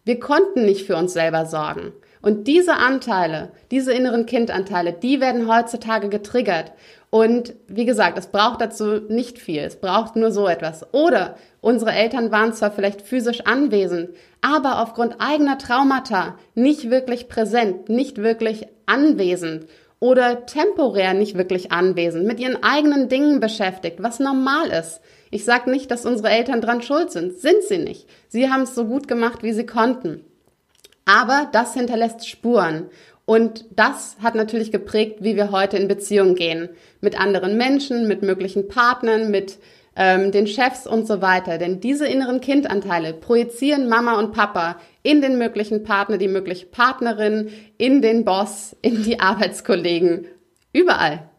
Wir 0.05 0.19
konnten 0.19 0.65
nicht 0.65 0.87
für 0.87 0.95
uns 0.95 1.13
selber 1.13 1.45
sorgen. 1.45 1.93
Und 2.27 2.45
diese 2.45 2.73
Anteile, 2.73 3.53
diese 3.71 3.93
inneren 3.93 4.25
Kindanteile, 4.25 4.91
die 4.91 5.21
werden 5.21 5.47
heutzutage 5.47 6.09
getriggert. 6.09 6.73
Und 7.09 7.55
wie 7.69 7.85
gesagt, 7.85 8.17
es 8.17 8.27
braucht 8.27 8.59
dazu 8.59 8.99
nicht 9.07 9.39
viel. 9.39 9.61
Es 9.61 9.79
braucht 9.79 10.17
nur 10.17 10.29
so 10.33 10.45
etwas. 10.45 10.93
Oder 10.93 11.37
unsere 11.61 11.93
Eltern 11.93 12.29
waren 12.29 12.51
zwar 12.51 12.71
vielleicht 12.71 13.01
physisch 13.01 13.45
anwesend, 13.45 14.09
aber 14.41 14.81
aufgrund 14.81 15.15
eigener 15.19 15.57
Traumata 15.57 16.37
nicht 16.53 16.89
wirklich 16.89 17.29
präsent, 17.29 17.87
nicht 17.87 18.17
wirklich 18.17 18.67
anwesend 18.87 19.67
oder 20.01 20.45
temporär 20.45 21.13
nicht 21.13 21.37
wirklich 21.37 21.71
anwesend, 21.71 22.27
mit 22.27 22.41
ihren 22.41 22.61
eigenen 22.61 23.07
Dingen 23.07 23.39
beschäftigt, 23.39 24.03
was 24.03 24.19
normal 24.19 24.67
ist. 24.67 24.99
Ich 25.31 25.45
sage 25.45 25.71
nicht, 25.71 25.91
dass 25.91 26.05
unsere 26.05 26.29
Eltern 26.29 26.59
dran 26.59 26.81
schuld 26.81 27.09
sind. 27.09 27.39
Sind 27.39 27.63
sie 27.63 27.77
nicht. 27.77 28.05
Sie 28.27 28.49
haben 28.49 28.63
es 28.63 28.75
so 28.75 28.83
gut 28.83 29.07
gemacht, 29.07 29.43
wie 29.43 29.53
sie 29.53 29.65
konnten. 29.65 30.25
Aber 31.07 31.47
das 31.51 31.73
hinterlässt 31.73 32.27
Spuren. 32.27 32.89
Und 33.25 33.65
das 33.71 34.17
hat 34.21 34.35
natürlich 34.35 34.71
geprägt, 34.71 35.17
wie 35.21 35.35
wir 35.35 35.51
heute 35.51 35.77
in 35.77 35.87
Beziehungen 35.87 36.35
gehen. 36.35 36.69
Mit 37.01 37.19
anderen 37.19 37.57
Menschen, 37.57 38.07
mit 38.07 38.21
möglichen 38.21 38.67
Partnern, 38.67 39.31
mit 39.31 39.57
ähm, 39.95 40.31
den 40.31 40.47
Chefs 40.47 40.85
und 40.85 41.07
so 41.07 41.21
weiter. 41.21 41.57
Denn 41.57 41.79
diese 41.79 42.07
inneren 42.07 42.41
Kindanteile 42.41 43.13
projizieren 43.13 43.89
Mama 43.89 44.19
und 44.19 44.33
Papa 44.33 44.77
in 45.01 45.21
den 45.21 45.37
möglichen 45.37 45.83
Partner, 45.83 46.17
die 46.17 46.27
mögliche 46.27 46.67
Partnerin, 46.67 47.49
in 47.77 48.01
den 48.01 48.23
Boss, 48.25 48.75
in 48.81 49.03
die 49.03 49.19
Arbeitskollegen, 49.19 50.27
überall. 50.73 51.29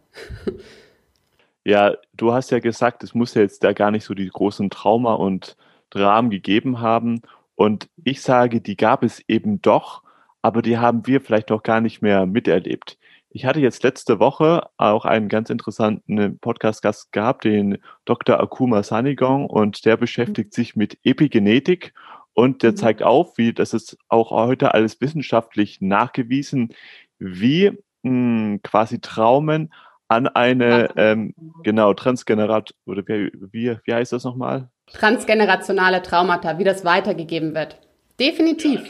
Ja, 1.64 1.96
du 2.14 2.32
hast 2.32 2.50
ja 2.50 2.60
gesagt, 2.60 3.02
es 3.04 3.14
muss 3.14 3.34
ja 3.34 3.42
jetzt 3.42 3.62
da 3.62 3.74
gar 3.74 3.90
nicht 3.90 4.04
so 4.04 4.14
die 4.14 4.28
großen 4.28 4.70
Trauma 4.70 5.12
und 5.12 5.54
Dramen 5.90 6.30
gegeben 6.30 6.80
haben. 6.80 7.20
Und 7.58 7.88
ich 8.04 8.22
sage, 8.22 8.60
die 8.60 8.76
gab 8.76 9.02
es 9.02 9.22
eben 9.26 9.60
doch 9.60 10.02
aber 10.42 10.62
die 10.62 10.78
haben 10.78 11.06
wir 11.06 11.20
vielleicht 11.20 11.50
auch 11.50 11.62
gar 11.62 11.80
nicht 11.80 12.02
mehr 12.02 12.26
miterlebt. 12.26 12.98
Ich 13.30 13.44
hatte 13.44 13.60
jetzt 13.60 13.82
letzte 13.82 14.18
Woche 14.20 14.68
auch 14.78 15.04
einen 15.04 15.28
ganz 15.28 15.50
interessanten 15.50 16.38
Podcast-Gast 16.38 17.12
gehabt, 17.12 17.44
den 17.44 17.78
Dr. 18.04 18.40
Akuma 18.40 18.82
Sanigong, 18.82 19.46
und 19.46 19.84
der 19.84 19.96
beschäftigt 19.96 20.54
sich 20.54 20.76
mit 20.76 20.98
Epigenetik 21.04 21.92
und 22.32 22.62
der 22.62 22.72
mhm. 22.72 22.76
zeigt 22.76 23.02
auf, 23.02 23.36
wie 23.36 23.52
das 23.52 23.74
ist 23.74 23.98
auch 24.08 24.30
heute 24.30 24.72
alles 24.72 25.00
wissenschaftlich 25.00 25.80
nachgewiesen, 25.80 26.74
wie 27.18 27.72
mh, 28.02 28.10
hm, 28.10 28.60
quasi 28.62 29.00
Traumen 29.00 29.72
an 30.08 30.26
eine 30.26 30.96
ähm, 30.96 31.34
genau 31.64 31.92
transgenerat 31.92 32.74
oder 32.86 33.02
wie, 33.06 33.30
wie, 33.52 33.76
wie 33.84 33.94
heißt 33.94 34.12
das 34.12 34.24
nochmal? 34.24 34.70
Transgenerationale 34.92 36.02
Traumata, 36.02 36.58
wie 36.58 36.64
das 36.64 36.84
weitergegeben 36.84 37.54
wird. 37.54 37.76
Definitiv. 38.18 38.80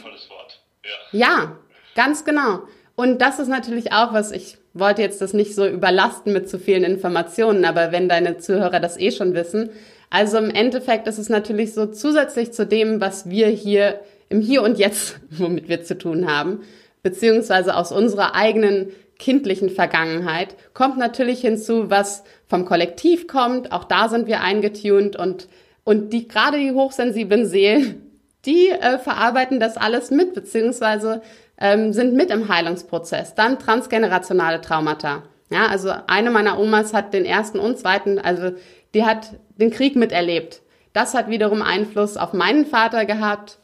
Ja, 1.11 1.19
ja, 1.19 1.57
ganz 1.95 2.25
genau. 2.25 2.61
Und 2.95 3.21
das 3.21 3.39
ist 3.39 3.47
natürlich 3.47 3.93
auch 3.93 4.13
was, 4.13 4.31
ich 4.31 4.57
wollte 4.73 5.01
jetzt 5.01 5.21
das 5.21 5.33
nicht 5.33 5.55
so 5.55 5.67
überlasten 5.67 6.33
mit 6.33 6.49
zu 6.49 6.59
vielen 6.59 6.83
Informationen, 6.83 7.65
aber 7.65 7.91
wenn 7.91 8.09
deine 8.09 8.37
Zuhörer 8.37 8.79
das 8.79 8.99
eh 8.99 9.11
schon 9.11 9.33
wissen. 9.33 9.69
Also 10.09 10.37
im 10.37 10.49
Endeffekt 10.49 11.07
ist 11.07 11.17
es 11.17 11.29
natürlich 11.29 11.73
so 11.73 11.85
zusätzlich 11.85 12.51
zu 12.51 12.65
dem, 12.65 12.99
was 12.99 13.29
wir 13.29 13.47
hier 13.47 13.99
im 14.29 14.41
Hier 14.41 14.63
und 14.63 14.77
Jetzt, 14.77 15.19
womit 15.29 15.69
wir 15.69 15.83
zu 15.83 15.97
tun 15.97 16.31
haben, 16.31 16.61
beziehungsweise 17.03 17.75
aus 17.75 17.91
unserer 17.91 18.35
eigenen 18.35 18.91
kindlichen 19.17 19.69
Vergangenheit, 19.69 20.55
kommt 20.73 20.97
natürlich 20.97 21.41
hinzu, 21.41 21.89
was 21.89 22.23
vom 22.47 22.65
Kollektiv 22.65 23.27
kommt. 23.27 23.71
Auch 23.71 23.83
da 23.83 24.09
sind 24.09 24.27
wir 24.27 24.41
eingetunt 24.41 25.15
und, 25.15 25.47
und 25.83 26.11
die, 26.13 26.27
gerade 26.27 26.57
die 26.57 26.71
hochsensiblen 26.71 27.45
Seelen 27.45 28.09
die 28.45 28.69
äh, 28.69 28.97
verarbeiten 28.97 29.59
das 29.59 29.77
alles 29.77 30.11
mit, 30.11 30.33
beziehungsweise 30.33 31.21
ähm, 31.57 31.93
sind 31.93 32.13
mit 32.13 32.29
im 32.29 32.47
Heilungsprozess. 32.47 33.35
Dann 33.35 33.59
transgenerationale 33.59 34.61
Traumata. 34.61 35.23
Ja, 35.49 35.67
also 35.67 35.91
eine 36.07 36.31
meiner 36.31 36.59
Omas 36.59 36.93
hat 36.93 37.13
den 37.13 37.25
ersten 37.25 37.59
und 37.59 37.77
zweiten, 37.77 38.19
also 38.19 38.51
die 38.93 39.03
hat 39.03 39.31
den 39.57 39.71
Krieg 39.71 39.95
miterlebt. 39.95 40.61
Das 40.93 41.13
hat 41.13 41.29
wiederum 41.29 41.61
Einfluss 41.61 42.17
auf 42.17 42.33
meinen 42.33 42.65
Vater 42.65 43.05
gehabt. 43.05 43.59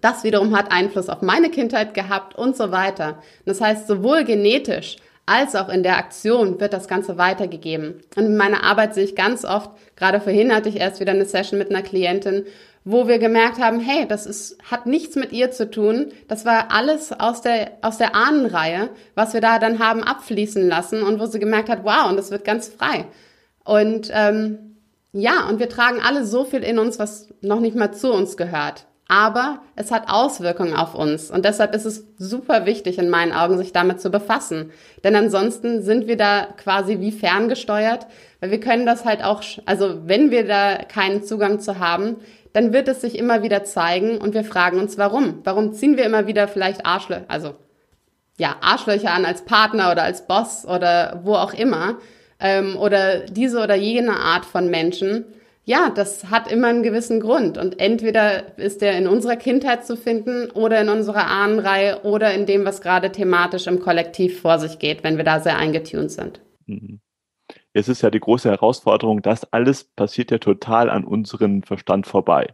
Das 0.00 0.24
wiederum 0.24 0.56
hat 0.56 0.72
Einfluss 0.72 1.08
auf 1.08 1.20
meine 1.20 1.50
Kindheit 1.50 1.94
gehabt 1.94 2.36
und 2.36 2.56
so 2.56 2.70
weiter. 2.70 3.22
Das 3.44 3.60
heißt, 3.60 3.86
sowohl 3.86 4.24
genetisch 4.24 4.96
als 5.26 5.54
auch 5.54 5.68
in 5.68 5.82
der 5.82 5.96
Aktion 5.96 6.60
wird 6.60 6.72
das 6.72 6.88
Ganze 6.88 7.16
weitergegeben. 7.18 8.02
Und 8.16 8.26
in 8.26 8.36
meiner 8.36 8.64
Arbeit 8.64 8.94
sehe 8.94 9.04
ich 9.04 9.14
ganz 9.14 9.44
oft, 9.44 9.70
gerade 9.96 10.20
vorhin 10.20 10.54
hatte 10.54 10.68
ich 10.68 10.76
erst 10.76 11.00
wieder 11.00 11.12
eine 11.12 11.24
Session 11.24 11.58
mit 11.58 11.70
einer 11.70 11.82
Klientin, 11.82 12.44
wo 12.84 13.06
wir 13.06 13.18
gemerkt 13.18 13.60
haben, 13.60 13.78
hey, 13.78 14.06
das 14.08 14.26
ist, 14.26 14.56
hat 14.70 14.86
nichts 14.86 15.14
mit 15.14 15.32
ihr 15.32 15.50
zu 15.50 15.70
tun. 15.70 16.12
Das 16.28 16.44
war 16.44 16.72
alles 16.72 17.12
aus 17.12 17.42
der, 17.42 17.72
aus 17.82 17.98
der 17.98 18.14
Ahnenreihe, 18.14 18.88
was 19.14 19.34
wir 19.34 19.40
da 19.40 19.58
dann 19.58 19.78
haben 19.78 20.02
abfließen 20.02 20.66
lassen 20.66 21.02
und 21.02 21.20
wo 21.20 21.26
sie 21.26 21.38
gemerkt 21.38 21.68
hat, 21.68 21.84
wow, 21.84 22.08
und 22.08 22.16
das 22.16 22.30
wird 22.30 22.44
ganz 22.44 22.68
frei. 22.68 23.04
Und 23.64 24.10
ähm, 24.12 24.76
ja, 25.12 25.48
und 25.48 25.58
wir 25.58 25.68
tragen 25.68 26.00
alle 26.00 26.24
so 26.24 26.44
viel 26.44 26.62
in 26.62 26.78
uns, 26.78 26.98
was 26.98 27.28
noch 27.40 27.60
nicht 27.60 27.76
mal 27.76 27.92
zu 27.92 28.12
uns 28.12 28.36
gehört 28.36 28.86
aber 29.10 29.58
es 29.74 29.90
hat 29.90 30.04
Auswirkungen 30.08 30.76
auf 30.76 30.94
uns 30.94 31.32
und 31.32 31.44
deshalb 31.44 31.74
ist 31.74 31.84
es 31.84 32.06
super 32.16 32.64
wichtig 32.64 32.96
in 32.96 33.10
meinen 33.10 33.32
Augen, 33.32 33.58
sich 33.58 33.72
damit 33.72 34.00
zu 34.00 34.08
befassen. 34.08 34.70
Denn 35.02 35.16
ansonsten 35.16 35.82
sind 35.82 36.06
wir 36.06 36.16
da 36.16 36.46
quasi 36.56 37.00
wie 37.00 37.10
ferngesteuert, 37.10 38.06
weil 38.38 38.52
wir 38.52 38.60
können 38.60 38.86
das 38.86 39.04
halt 39.04 39.24
auch, 39.24 39.42
also 39.66 40.06
wenn 40.06 40.30
wir 40.30 40.46
da 40.46 40.76
keinen 40.76 41.24
Zugang 41.24 41.58
zu 41.58 41.80
haben, 41.80 42.18
dann 42.52 42.72
wird 42.72 42.86
es 42.86 43.00
sich 43.00 43.18
immer 43.18 43.42
wieder 43.42 43.64
zeigen 43.64 44.18
und 44.18 44.32
wir 44.32 44.44
fragen 44.44 44.78
uns, 44.78 44.96
warum? 44.96 45.40
Warum 45.42 45.72
ziehen 45.72 45.96
wir 45.96 46.04
immer 46.04 46.28
wieder 46.28 46.46
vielleicht 46.46 46.86
Arschlöcher, 46.86 47.24
also 47.26 47.56
ja, 48.38 48.56
Arschlöcher 48.60 49.10
an 49.10 49.24
als 49.24 49.44
Partner 49.44 49.90
oder 49.90 50.04
als 50.04 50.28
Boss 50.28 50.64
oder 50.64 51.20
wo 51.24 51.34
auch 51.34 51.52
immer 51.52 51.98
ähm, 52.38 52.76
oder 52.76 53.26
diese 53.26 53.60
oder 53.60 53.74
jene 53.74 54.14
Art 54.16 54.44
von 54.44 54.70
Menschen? 54.70 55.24
Ja, 55.64 55.90
das 55.90 56.30
hat 56.30 56.50
immer 56.50 56.68
einen 56.68 56.82
gewissen 56.82 57.20
Grund. 57.20 57.58
Und 57.58 57.80
entweder 57.80 58.58
ist 58.58 58.80
der 58.80 58.96
in 58.96 59.06
unserer 59.06 59.36
Kindheit 59.36 59.86
zu 59.86 59.96
finden 59.96 60.50
oder 60.50 60.80
in 60.80 60.88
unserer 60.88 61.26
Ahnenreihe 61.26 62.02
oder 62.02 62.34
in 62.34 62.46
dem, 62.46 62.64
was 62.64 62.80
gerade 62.80 63.12
thematisch 63.12 63.66
im 63.66 63.80
Kollektiv 63.80 64.40
vor 64.40 64.58
sich 64.58 64.78
geht, 64.78 65.04
wenn 65.04 65.16
wir 65.16 65.24
da 65.24 65.40
sehr 65.40 65.56
eingetunt 65.56 66.10
sind. 66.10 66.40
Mhm. 66.66 67.00
Es 67.72 67.88
ist 67.88 68.02
ja 68.02 68.10
die 68.10 68.20
große 68.20 68.50
Herausforderung, 68.50 69.22
das 69.22 69.44
alles 69.52 69.84
passiert 69.84 70.30
ja 70.30 70.38
total 70.38 70.90
an 70.90 71.04
unseren 71.04 71.62
Verstand 71.62 72.06
vorbei. 72.06 72.52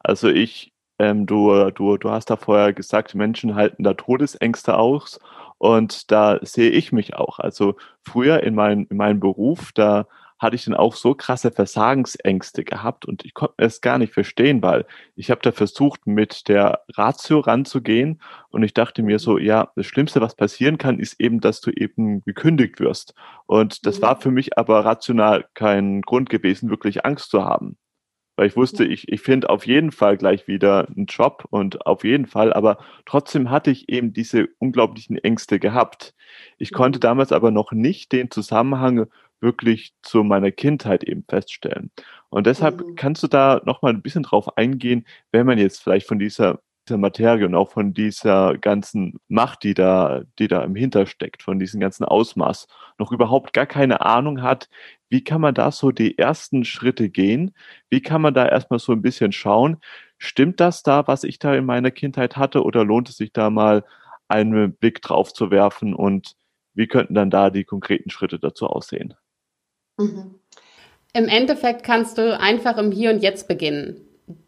Also 0.00 0.28
ich, 0.28 0.72
ähm, 0.98 1.26
du, 1.26 1.70
du, 1.70 1.96
du 1.96 2.10
hast 2.10 2.30
da 2.30 2.36
vorher 2.36 2.72
gesagt, 2.72 3.14
Menschen 3.14 3.54
halten 3.54 3.84
da 3.84 3.94
Todesängste 3.94 4.76
aus 4.76 5.20
und 5.58 6.10
da 6.10 6.38
sehe 6.42 6.70
ich 6.70 6.92
mich 6.92 7.14
auch. 7.14 7.38
Also 7.38 7.76
früher 8.02 8.42
in, 8.42 8.54
mein, 8.54 8.86
in 8.86 8.96
meinem 8.96 9.20
Beruf, 9.20 9.72
da 9.72 10.06
hatte 10.38 10.56
ich 10.56 10.64
dann 10.64 10.74
auch 10.74 10.94
so 10.94 11.14
krasse 11.14 11.50
Versagensängste 11.50 12.64
gehabt 12.64 13.04
und 13.04 13.24
ich 13.24 13.34
konnte 13.34 13.54
es 13.58 13.80
gar 13.80 13.98
nicht 13.98 14.12
verstehen, 14.12 14.62
weil 14.62 14.86
ich 15.16 15.30
habe 15.30 15.40
da 15.42 15.52
versucht, 15.52 16.06
mit 16.06 16.48
der 16.48 16.82
Ratio 16.94 17.40
ranzugehen 17.40 18.20
und 18.50 18.62
ich 18.62 18.74
dachte 18.74 19.02
mir 19.02 19.18
so, 19.18 19.38
ja, 19.38 19.70
das 19.74 19.86
Schlimmste, 19.86 20.20
was 20.20 20.36
passieren 20.36 20.78
kann, 20.78 20.98
ist 20.98 21.20
eben, 21.20 21.40
dass 21.40 21.60
du 21.60 21.70
eben 21.70 22.22
gekündigt 22.22 22.80
wirst. 22.80 23.14
Und 23.46 23.86
das 23.86 23.98
mhm. 23.98 24.02
war 24.02 24.20
für 24.20 24.30
mich 24.30 24.58
aber 24.58 24.84
rational 24.84 25.46
kein 25.54 26.02
Grund 26.02 26.30
gewesen, 26.30 26.70
wirklich 26.70 27.04
Angst 27.04 27.30
zu 27.30 27.44
haben 27.44 27.76
weil 28.38 28.46
ich 28.46 28.56
wusste, 28.56 28.84
ich, 28.84 29.08
ich 29.08 29.20
finde 29.20 29.50
auf 29.50 29.66
jeden 29.66 29.90
Fall 29.90 30.16
gleich 30.16 30.46
wieder 30.46 30.86
einen 30.86 31.06
Job 31.06 31.44
und 31.50 31.86
auf 31.86 32.04
jeden 32.04 32.26
Fall, 32.26 32.52
aber 32.52 32.78
trotzdem 33.04 33.50
hatte 33.50 33.72
ich 33.72 33.88
eben 33.88 34.12
diese 34.12 34.46
unglaublichen 34.60 35.18
Ängste 35.18 35.58
gehabt. 35.58 36.14
Ich 36.56 36.72
konnte 36.72 36.98
mhm. 36.98 37.00
damals 37.00 37.32
aber 37.32 37.50
noch 37.50 37.72
nicht 37.72 38.12
den 38.12 38.30
Zusammenhang 38.30 39.06
wirklich 39.40 39.92
zu 40.02 40.24
meiner 40.24 40.50
Kindheit 40.50 41.04
eben 41.04 41.24
feststellen. 41.28 41.90
Und 42.28 42.46
deshalb 42.46 42.80
mhm. 42.80 42.94
kannst 42.96 43.22
du 43.22 43.28
da 43.28 43.60
nochmal 43.64 43.92
ein 43.92 44.02
bisschen 44.02 44.22
drauf 44.22 44.56
eingehen, 44.56 45.06
wenn 45.32 45.46
man 45.46 45.58
jetzt 45.58 45.82
vielleicht 45.82 46.06
von 46.06 46.18
dieser, 46.18 46.60
dieser 46.88 46.98
Materie 46.98 47.46
und 47.46 47.54
auch 47.54 47.70
von 47.70 47.94
dieser 47.94 48.58
ganzen 48.58 49.20
Macht, 49.28 49.62
die 49.62 49.74
da, 49.74 50.22
die 50.38 50.48
da 50.48 50.62
im 50.62 50.74
Hintersteckt, 50.74 51.42
von 51.42 51.58
diesem 51.58 51.80
ganzen 51.80 52.04
Ausmaß, 52.04 52.66
noch 52.98 53.12
überhaupt 53.12 53.52
gar 53.52 53.66
keine 53.66 54.00
Ahnung 54.00 54.42
hat, 54.42 54.68
wie 55.08 55.24
kann 55.24 55.40
man 55.40 55.54
da 55.54 55.70
so 55.70 55.90
die 55.90 56.18
ersten 56.18 56.64
Schritte 56.64 57.08
gehen? 57.08 57.54
Wie 57.88 58.02
kann 58.02 58.20
man 58.20 58.34
da 58.34 58.46
erstmal 58.46 58.78
so 58.78 58.92
ein 58.92 59.02
bisschen 59.02 59.32
schauen, 59.32 59.78
stimmt 60.18 60.60
das 60.60 60.82
da, 60.82 61.06
was 61.06 61.24
ich 61.24 61.38
da 61.38 61.54
in 61.54 61.64
meiner 61.64 61.90
Kindheit 61.90 62.36
hatte, 62.36 62.62
oder 62.62 62.84
lohnt 62.84 63.08
es 63.08 63.16
sich 63.16 63.32
da 63.32 63.50
mal 63.50 63.84
einen 64.28 64.74
Blick 64.74 65.00
drauf 65.00 65.32
zu 65.32 65.50
werfen 65.50 65.94
und 65.94 66.36
wie 66.74 66.86
könnten 66.86 67.14
dann 67.14 67.30
da 67.30 67.50
die 67.50 67.64
konkreten 67.64 68.10
Schritte 68.10 68.38
dazu 68.38 68.66
aussehen? 68.66 69.14
Mhm. 69.98 70.34
Im 71.12 71.28
Endeffekt 71.28 71.82
kannst 71.82 72.18
du 72.18 72.38
einfach 72.38 72.78
im 72.78 72.92
Hier 72.92 73.10
und 73.10 73.22
Jetzt 73.22 73.48
beginnen. 73.48 73.96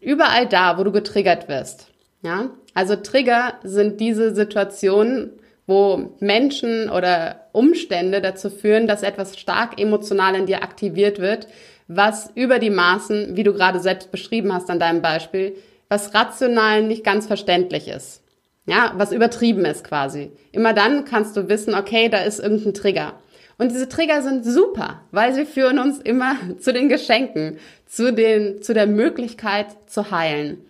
Überall 0.01 0.47
da, 0.47 0.79
wo 0.79 0.85
du 0.85 0.93
getriggert 0.93 1.49
wirst. 1.49 1.89
Ja, 2.23 2.51
also 2.75 2.97
Trigger 2.97 3.55
sind 3.63 4.01
diese 4.01 4.35
Situationen, 4.35 5.33
wo 5.67 6.17
Menschen 6.21 6.91
oder 6.91 7.49
Umstände 7.53 8.21
dazu 8.21 8.51
führen, 8.51 8.87
dass 8.87 9.03
etwas 9.03 9.39
stark 9.39 9.81
emotional 9.81 10.35
in 10.35 10.47
dir 10.47 10.63
aktiviert 10.63 11.19
wird, 11.19 11.49
was 11.89 12.31
über 12.35 12.59
die 12.59 12.71
Maßen, 12.71 13.37
wie 13.37 13.43
du 13.43 13.53
gerade 13.53 13.81
selbst 13.81 14.13
beschrieben 14.13 14.53
hast 14.53 14.71
an 14.71 14.79
deinem 14.79 15.03
Beispiel, 15.03 15.57
was 15.89 16.15
rational 16.15 16.83
nicht 16.83 17.05
ganz 17.05 17.27
verständlich 17.27 17.89
ist. 17.89 18.23
Ja, 18.67 18.93
was 18.97 19.11
übertrieben 19.11 19.65
ist 19.65 19.83
quasi. 19.83 20.31
Immer 20.53 20.75
dann 20.75 21.05
kannst 21.05 21.37
du 21.37 21.49
wissen, 21.49 21.75
okay, 21.75 22.09
da 22.09 22.19
ist 22.19 22.39
irgendein 22.39 22.75
Trigger. 22.75 23.15
Und 23.61 23.73
diese 23.73 23.91
Trigger 23.91 24.23
sind 24.23 24.43
super, 24.43 25.03
weil 25.11 25.35
sie 25.35 25.45
führen 25.45 25.79
uns 25.79 25.99
immer 25.99 26.35
zu 26.61 26.73
den 26.73 26.89
Geschenken, 26.89 27.59
zu, 27.85 28.11
den, 28.11 28.63
zu 28.63 28.73
der 28.73 28.87
Möglichkeit 28.87 29.67
zu 29.85 30.11
heilen. 30.11 30.65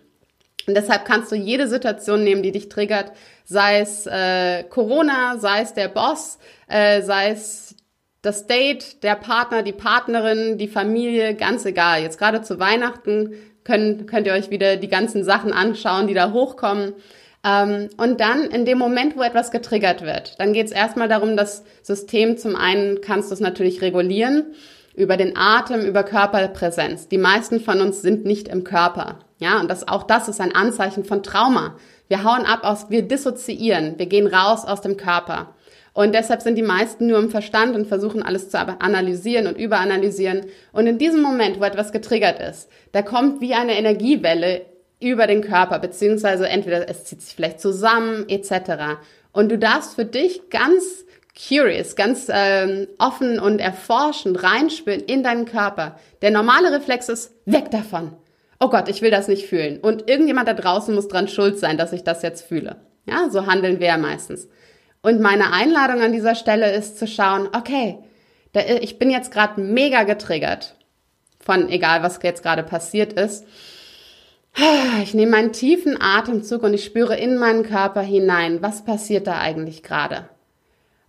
Und 0.67 0.75
deshalb 0.75 1.05
kannst 1.05 1.31
du 1.31 1.35
jede 1.37 1.69
Situation 1.69 2.25
nehmen, 2.25 2.43
die 2.43 2.51
dich 2.51 2.67
triggert, 2.67 3.13
sei 3.45 3.79
es 3.79 4.07
äh, 4.07 4.63
Corona, 4.63 5.37
sei 5.37 5.61
es 5.61 5.73
der 5.73 5.87
Boss, 5.87 6.37
äh, 6.67 7.01
sei 7.01 7.29
es 7.29 7.75
das 8.23 8.45
Date, 8.45 9.01
der 9.03 9.15
Partner, 9.15 9.63
die 9.63 9.71
Partnerin, 9.71 10.57
die 10.57 10.67
Familie, 10.67 11.33
ganz 11.33 11.63
egal. 11.63 12.01
Jetzt 12.01 12.19
gerade 12.19 12.41
zu 12.41 12.59
Weihnachten 12.59 13.35
können, 13.63 14.05
könnt 14.05 14.27
ihr 14.27 14.33
euch 14.33 14.49
wieder 14.49 14.75
die 14.75 14.89
ganzen 14.89 15.23
Sachen 15.23 15.53
anschauen, 15.53 16.07
die 16.07 16.13
da 16.13 16.33
hochkommen. 16.33 16.93
Ähm, 17.43 17.89
und 17.97 18.19
dann 18.19 18.43
in 18.43 18.65
dem 18.65 18.77
Moment, 18.77 19.17
wo 19.17 19.21
etwas 19.21 19.51
getriggert 19.51 20.03
wird, 20.03 20.39
dann 20.39 20.53
geht 20.53 20.67
es 20.67 20.71
erstmal 20.71 21.07
darum, 21.07 21.35
das 21.35 21.63
System 21.81 22.37
zum 22.37 22.55
einen 22.55 23.01
kannst 23.01 23.31
du 23.31 23.33
es 23.33 23.39
natürlich 23.39 23.81
regulieren 23.81 24.53
über 24.93 25.17
den 25.17 25.37
Atem, 25.37 25.81
über 25.81 26.03
Körperpräsenz. 26.03 27.07
Die 27.07 27.17
meisten 27.17 27.59
von 27.59 27.81
uns 27.81 28.01
sind 28.01 28.25
nicht 28.25 28.47
im 28.47 28.63
Körper. 28.63 29.19
Ja, 29.39 29.59
und 29.59 29.71
das, 29.71 29.87
auch 29.87 30.03
das 30.03 30.27
ist 30.27 30.39
ein 30.39 30.53
Anzeichen 30.53 31.03
von 31.03 31.23
Trauma. 31.23 31.75
Wir 32.07 32.23
hauen 32.23 32.45
ab 32.45 32.59
aus, 32.63 32.89
wir 32.89 33.01
dissoziieren, 33.03 33.97
wir 33.97 34.05
gehen 34.05 34.27
raus 34.27 34.65
aus 34.65 34.81
dem 34.81 34.97
Körper. 34.97 35.55
Und 35.93 36.13
deshalb 36.13 36.41
sind 36.41 36.57
die 36.57 36.61
meisten 36.61 37.07
nur 37.07 37.19
im 37.19 37.29
Verstand 37.29 37.75
und 37.75 37.87
versuchen 37.87 38.23
alles 38.23 38.49
zu 38.49 38.57
analysieren 38.57 39.47
und 39.47 39.57
überanalysieren. 39.57 40.45
Und 40.71 40.87
in 40.87 40.97
diesem 40.97 41.21
Moment, 41.21 41.59
wo 41.59 41.63
etwas 41.63 41.91
getriggert 41.91 42.39
ist, 42.39 42.69
da 42.93 43.01
kommt 43.01 43.41
wie 43.41 43.53
eine 43.53 43.77
Energiewelle 43.77 44.61
über 45.01 45.27
den 45.27 45.41
Körper, 45.41 45.79
beziehungsweise 45.79 46.47
entweder 46.47 46.87
es 46.87 47.05
zieht 47.05 47.21
sich 47.21 47.35
vielleicht 47.35 47.59
zusammen, 47.59 48.25
etc. 48.29 48.99
Und 49.31 49.49
du 49.49 49.57
darfst 49.57 49.95
für 49.95 50.05
dich 50.05 50.49
ganz 50.49 51.05
curious, 51.47 51.95
ganz 51.95 52.27
ähm, 52.29 52.87
offen 52.97 53.39
und 53.39 53.59
erforschend 53.59 54.43
reinspüren 54.43 55.01
in 55.01 55.23
deinen 55.23 55.45
Körper. 55.45 55.99
Der 56.21 56.31
normale 56.31 56.71
Reflex 56.71 57.09
ist 57.09 57.33
weg 57.45 57.71
davon. 57.71 58.13
Oh 58.59 58.69
Gott, 58.69 58.89
ich 58.89 59.01
will 59.01 59.11
das 59.11 59.27
nicht 59.27 59.47
fühlen. 59.47 59.79
Und 59.79 60.07
irgendjemand 60.09 60.47
da 60.47 60.53
draußen 60.53 60.93
muss 60.93 61.07
dran 61.07 61.27
schuld 61.27 61.57
sein, 61.57 61.77
dass 61.77 61.93
ich 61.93 62.03
das 62.03 62.21
jetzt 62.21 62.45
fühle. 62.45 62.77
Ja, 63.05 63.29
so 63.29 63.47
handeln 63.47 63.79
wir 63.79 63.87
ja 63.87 63.97
meistens. 63.97 64.47
Und 65.01 65.19
meine 65.19 65.51
Einladung 65.51 66.01
an 66.01 66.13
dieser 66.13 66.35
Stelle 66.35 66.71
ist 66.73 66.99
zu 66.99 67.07
schauen, 67.07 67.49
okay, 67.53 67.97
da, 68.53 68.61
ich 68.81 68.99
bin 68.99 69.09
jetzt 69.09 69.31
gerade 69.31 69.59
mega 69.59 70.03
getriggert 70.03 70.75
von 71.39 71.69
egal, 71.69 72.03
was 72.03 72.19
jetzt 72.21 72.43
gerade 72.43 72.61
passiert 72.63 73.13
ist. 73.13 73.45
Ich 75.01 75.13
nehme 75.13 75.37
einen 75.37 75.53
tiefen 75.53 75.97
Atemzug 75.99 76.63
und 76.63 76.73
ich 76.73 76.83
spüre 76.83 77.17
in 77.17 77.37
meinen 77.37 77.63
Körper 77.63 78.01
hinein, 78.01 78.61
was 78.61 78.83
passiert 78.83 79.27
da 79.27 79.39
eigentlich 79.39 79.81
gerade. 79.81 80.29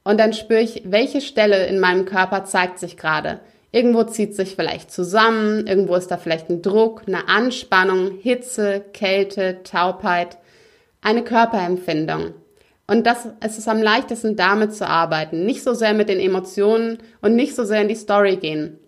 Und 0.05 0.19
dann 0.19 0.33
spüre 0.33 0.61
ich, 0.61 0.83
welche 0.87 1.21
Stelle 1.21 1.67
in 1.67 1.79
meinem 1.79 2.05
Körper 2.05 2.45
zeigt 2.45 2.79
sich 2.79 2.97
gerade. 2.97 3.41
Irgendwo 3.71 4.05
zieht 4.05 4.35
sich 4.35 4.55
vielleicht 4.55 4.91
zusammen, 4.91 5.67
irgendwo 5.67 5.95
ist 5.95 6.09
da 6.09 6.19
vielleicht 6.19 6.51
ein 6.51 6.63
Druck, 6.63 7.03
eine 7.07 7.29
Anspannung, 7.29 8.19
Hitze, 8.21 8.85
Kälte, 8.93 9.63
Taubheit, 9.63 10.39
eine 11.01 11.23
Körperempfindung. 11.25 12.35
Und 12.87 13.07
das 13.07 13.29
es 13.41 13.59
ist 13.59 13.69
am 13.69 13.81
leichtesten 13.81 14.37
damit 14.37 14.75
zu 14.75 14.87
arbeiten, 14.87 15.47
nicht 15.47 15.63
so 15.63 15.73
sehr 15.73 15.95
mit 15.95 16.09
den 16.09 16.21
Emotionen 16.21 16.99
und 17.23 17.35
nicht 17.35 17.55
so 17.55 17.65
sehr 17.65 17.81
in 17.81 17.89
die 17.89 17.95
Story 17.95 18.37
gehen. 18.37 18.79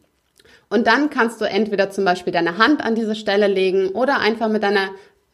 Und 0.68 0.87
dann 0.87 1.11
kannst 1.11 1.40
du 1.40 1.44
entweder 1.44 1.90
zum 1.90 2.05
Beispiel 2.05 2.33
deine 2.33 2.59
Hand 2.59 2.85
an 2.85 2.94
diese 2.94 3.14
Stelle 3.14 3.46
legen 3.46 3.88
oder 3.90 4.18
einfach 4.18 4.48
mit 4.48 4.62
deiner 4.62 4.90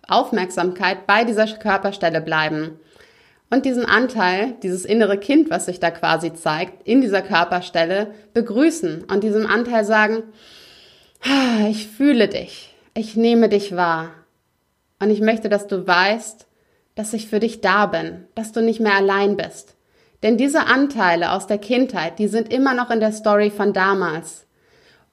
Aufmerksamkeit 0.07 1.07
bei 1.07 1.25
dieser 1.25 1.47
Körperstelle 1.47 2.21
bleiben 2.21 2.81
und 3.51 3.65
diesen 3.65 3.85
Anteil, 3.85 4.55
dieses 4.63 4.85
innere 4.85 5.19
Kind, 5.19 5.51
was 5.51 5.67
sich 5.67 5.81
da 5.81 5.91
quasi 5.91 6.33
zeigt, 6.33 6.87
in 6.87 7.01
dieser 7.01 7.21
Körperstelle 7.21 8.15
begrüßen 8.33 9.05
und 9.05 9.25
diesem 9.25 9.47
Anteil 9.47 9.85
sagen, 9.85 10.23
ich 11.69 11.89
fühle 11.89 12.29
dich, 12.29 12.75
ich 12.95 13.17
nehme 13.17 13.49
dich 13.49 13.77
wahr 13.77 14.11
und 15.01 15.11
ich 15.11 15.21
möchte, 15.21 15.49
dass 15.49 15.67
du 15.67 15.87
weißt, 15.87 16.47
dass 16.95 17.13
ich 17.13 17.29
für 17.29 17.41
dich 17.41 17.61
da 17.61 17.87
bin, 17.87 18.27
dass 18.35 18.53
du 18.53 18.63
nicht 18.63 18.81
mehr 18.81 18.95
allein 18.95 19.37
bist. 19.37 19.77
Denn 20.23 20.37
diese 20.37 20.67
Anteile 20.67 21.33
aus 21.33 21.47
der 21.47 21.59
Kindheit, 21.59 22.19
die 22.19 22.29
sind 22.29 22.53
immer 22.53 22.75
noch 22.75 22.91
in 22.91 23.01
der 23.01 23.13
Story 23.13 23.51
von 23.51 23.73
damals. 23.73 24.47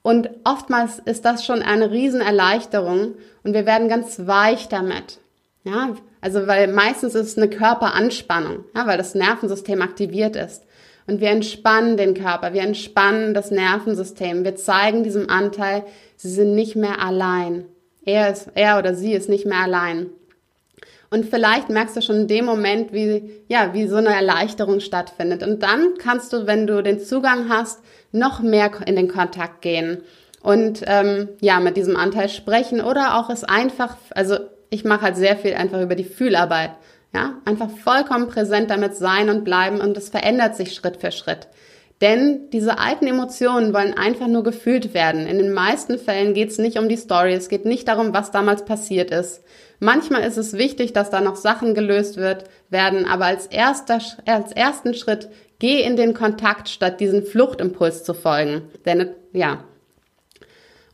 Und 0.02 0.30
oftmals 0.44 1.00
ist 1.00 1.24
das 1.24 1.44
schon 1.44 1.62
eine 1.62 1.90
Riesenerleichterung 1.90 3.14
und 3.42 3.52
wir 3.52 3.66
werden 3.66 3.88
ganz 3.88 4.26
weich 4.26 4.68
damit. 4.68 5.18
Ja, 5.64 5.96
also 6.20 6.46
weil 6.46 6.72
meistens 6.72 7.14
ist 7.14 7.26
es 7.26 7.36
eine 7.36 7.50
Körperanspannung, 7.50 8.64
ja, 8.74 8.86
weil 8.86 8.96
das 8.96 9.14
Nervensystem 9.14 9.82
aktiviert 9.82 10.36
ist. 10.36 10.64
Und 11.06 11.20
wir 11.20 11.30
entspannen 11.30 11.96
den 11.96 12.14
Körper, 12.14 12.52
wir 12.52 12.62
entspannen 12.62 13.34
das 13.34 13.50
Nervensystem. 13.50 14.44
Wir 14.44 14.56
zeigen 14.56 15.02
diesem 15.02 15.28
Anteil, 15.30 15.84
sie 16.16 16.30
sind 16.30 16.54
nicht 16.54 16.76
mehr 16.76 17.02
allein. 17.02 17.64
Er, 18.04 18.30
ist, 18.30 18.48
er 18.54 18.78
oder 18.78 18.94
sie 18.94 19.12
ist 19.12 19.28
nicht 19.28 19.46
mehr 19.46 19.60
allein. 19.60 20.10
Und 21.10 21.24
vielleicht 21.24 21.70
merkst 21.70 21.96
du 21.96 22.02
schon 22.02 22.22
in 22.22 22.28
dem 22.28 22.44
Moment, 22.44 22.92
wie, 22.92 23.30
ja, 23.48 23.72
wie 23.72 23.86
so 23.86 23.96
eine 23.96 24.14
Erleichterung 24.14 24.80
stattfindet. 24.80 25.42
Und 25.42 25.62
dann 25.62 25.94
kannst 25.98 26.32
du, 26.32 26.46
wenn 26.46 26.66
du 26.66 26.82
den 26.82 27.00
Zugang 27.00 27.48
hast, 27.48 27.80
noch 28.12 28.40
mehr 28.40 28.70
in 28.86 28.96
den 28.96 29.08
Kontakt 29.08 29.62
gehen 29.62 30.02
und 30.42 30.82
ähm, 30.86 31.28
ja, 31.40 31.60
mit 31.60 31.76
diesem 31.76 31.96
Anteil 31.96 32.28
sprechen 32.28 32.80
oder 32.80 33.18
auch 33.18 33.30
es 33.30 33.44
einfach, 33.44 33.96
also 34.14 34.38
ich 34.70 34.84
mache 34.84 35.02
halt 35.02 35.16
sehr 35.16 35.36
viel 35.36 35.54
einfach 35.54 35.80
über 35.80 35.94
die 35.94 36.04
Fühlarbeit. 36.04 36.70
Ja, 37.14 37.36
einfach 37.46 37.70
vollkommen 37.70 38.28
präsent 38.28 38.70
damit 38.70 38.94
sein 38.94 39.30
und 39.30 39.42
bleiben 39.42 39.80
und 39.80 39.96
es 39.96 40.10
verändert 40.10 40.56
sich 40.56 40.74
Schritt 40.74 40.98
für 40.98 41.10
Schritt. 41.10 41.48
Denn 42.02 42.50
diese 42.50 42.78
alten 42.78 43.06
Emotionen 43.06 43.72
wollen 43.72 43.94
einfach 43.94 44.28
nur 44.28 44.44
gefühlt 44.44 44.92
werden. 44.94 45.26
In 45.26 45.38
den 45.38 45.52
meisten 45.52 45.98
Fällen 45.98 46.34
geht 46.34 46.50
es 46.50 46.58
nicht 46.58 46.78
um 46.78 46.88
die 46.88 46.98
Story, 46.98 47.32
es 47.32 47.48
geht 47.48 47.64
nicht 47.64 47.88
darum, 47.88 48.12
was 48.12 48.30
damals 48.30 48.64
passiert 48.64 49.10
ist. 49.10 49.42
Manchmal 49.80 50.22
ist 50.22 50.36
es 50.36 50.52
wichtig, 50.52 50.92
dass 50.92 51.10
da 51.10 51.20
noch 51.20 51.36
Sachen 51.36 51.74
gelöst 51.74 52.18
wird, 52.18 52.44
werden, 52.68 53.06
aber 53.06 53.24
als, 53.24 53.46
erster, 53.46 54.00
als 54.26 54.52
ersten 54.52 54.94
Schritt 54.94 55.28
geh 55.58 55.82
in 55.82 55.96
den 55.96 56.14
Kontakt, 56.14 56.68
statt 56.68 57.00
diesen 57.00 57.24
Fluchtimpuls 57.24 58.04
zu 58.04 58.14
folgen. 58.14 58.62
Denn, 58.84 59.14
ja. 59.32 59.64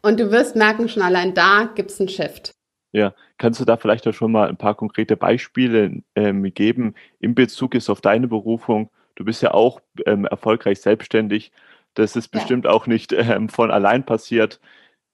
Und 0.02 0.20
du 0.20 0.30
wirst 0.30 0.56
merken, 0.56 0.88
schon 0.88 1.02
allein 1.02 1.34
da 1.34 1.70
gibt's 1.74 2.00
einen 2.00 2.08
Shift. 2.08 2.52
Ja, 2.92 3.14
kannst 3.38 3.60
du 3.60 3.64
da 3.64 3.76
vielleicht 3.76 4.06
auch 4.06 4.14
schon 4.14 4.30
mal 4.30 4.48
ein 4.48 4.56
paar 4.56 4.76
konkrete 4.76 5.16
Beispiele 5.16 6.02
ähm, 6.14 6.54
geben 6.54 6.94
in 7.18 7.34
Bezug 7.34 7.74
ist 7.74 7.90
auf 7.90 8.00
deine 8.00 8.28
Berufung? 8.28 8.90
Du 9.16 9.24
bist 9.24 9.42
ja 9.42 9.52
auch 9.52 9.80
ähm, 10.06 10.26
erfolgreich 10.26 10.80
selbstständig. 10.80 11.50
Das 11.94 12.16
ist 12.16 12.28
bestimmt 12.28 12.64
ja. 12.66 12.70
auch 12.70 12.86
nicht 12.86 13.12
ähm, 13.12 13.48
von 13.48 13.70
allein 13.70 14.04
passiert. 14.04 14.60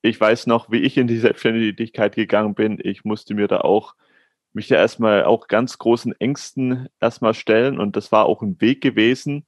Ich 0.03 0.21
weiß 0.21 0.47
noch, 0.47 0.71
wie 0.71 0.81
ich 0.81 0.97
in 0.97 1.07
die 1.07 1.19
Selbstständigkeit 1.19 2.15
gegangen 2.15 2.55
bin. 2.55 2.79
Ich 2.83 3.05
musste 3.05 3.35
mir 3.35 3.49
da 3.49 3.61
auch 3.61 3.95
mich 4.53 4.69
da 4.69 4.77
erstmal 4.77 5.25
auch 5.25 5.49
ganz 5.49 5.79
großen 5.79 6.19
Ängsten 6.21 6.89
erstmal 7.01 7.35
stellen 7.35 7.79
und 7.79 7.97
das 7.97 8.13
war 8.13 8.27
auch 8.27 8.43
ein 8.43 8.61
Weg 8.61 8.81
gewesen. 8.81 9.47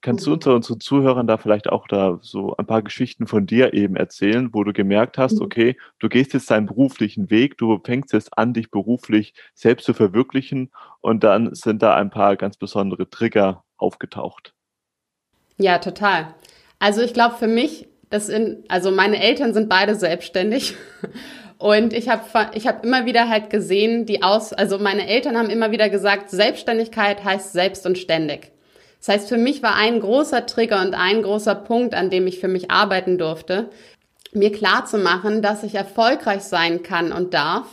Kannst 0.00 0.26
du 0.26 0.30
mhm. 0.30 0.34
unter 0.34 0.54
unseren 0.56 0.80
Zuhörern 0.80 1.28
da 1.28 1.38
vielleicht 1.38 1.68
auch 1.68 1.86
da 1.86 2.18
so 2.22 2.56
ein 2.56 2.66
paar 2.66 2.82
Geschichten 2.82 3.28
von 3.28 3.46
dir 3.46 3.72
eben 3.72 3.94
erzählen, 3.94 4.52
wo 4.52 4.64
du 4.64 4.72
gemerkt 4.72 5.16
hast, 5.16 5.36
mhm. 5.36 5.42
okay, 5.42 5.76
du 6.00 6.08
gehst 6.08 6.34
jetzt 6.34 6.50
deinen 6.50 6.66
beruflichen 6.66 7.30
Weg, 7.30 7.56
du 7.56 7.80
fängst 7.84 8.12
jetzt 8.12 8.36
an, 8.36 8.52
dich 8.52 8.70
beruflich 8.70 9.34
selbst 9.54 9.84
zu 9.84 9.94
verwirklichen 9.94 10.72
und 11.00 11.22
dann 11.22 11.54
sind 11.54 11.82
da 11.82 11.94
ein 11.94 12.10
paar 12.10 12.36
ganz 12.36 12.56
besondere 12.56 13.08
Trigger 13.08 13.64
aufgetaucht. 13.76 14.54
Ja, 15.56 15.78
total. 15.78 16.34
Also 16.80 17.00
ich 17.00 17.14
glaube 17.14 17.36
für 17.36 17.46
mich, 17.46 17.86
das 18.10 18.28
in, 18.28 18.64
also 18.68 18.90
meine 18.90 19.22
Eltern 19.22 19.54
sind 19.54 19.68
beide 19.68 19.94
selbstständig 19.94 20.74
und 21.62 21.92
ich 21.92 22.08
habe 22.08 22.24
ich 22.54 22.66
hab 22.66 22.84
immer 22.84 23.06
wieder 23.06 23.28
halt 23.28 23.48
gesehen, 23.48 24.04
die 24.04 24.24
aus, 24.24 24.52
also 24.52 24.78
meine 24.78 25.06
Eltern 25.06 25.38
haben 25.38 25.48
immer 25.48 25.70
wieder 25.70 25.88
gesagt, 25.88 26.28
Selbstständigkeit 26.28 27.22
heißt 27.22 27.52
selbst 27.52 27.86
und 27.86 27.98
ständig. 27.98 28.50
Das 28.98 29.14
heißt, 29.14 29.28
für 29.28 29.36
mich 29.36 29.62
war 29.62 29.76
ein 29.76 30.00
großer 30.00 30.44
Trigger 30.46 30.80
und 30.80 30.94
ein 30.94 31.22
großer 31.22 31.54
Punkt, 31.54 31.94
an 31.94 32.10
dem 32.10 32.26
ich 32.26 32.40
für 32.40 32.48
mich 32.48 32.72
arbeiten 32.72 33.16
durfte, 33.16 33.70
mir 34.32 34.50
klar 34.50 34.86
zu 34.86 34.98
machen, 34.98 35.40
dass 35.40 35.62
ich 35.62 35.76
erfolgreich 35.76 36.42
sein 36.42 36.82
kann 36.82 37.12
und 37.12 37.32
darf, 37.32 37.68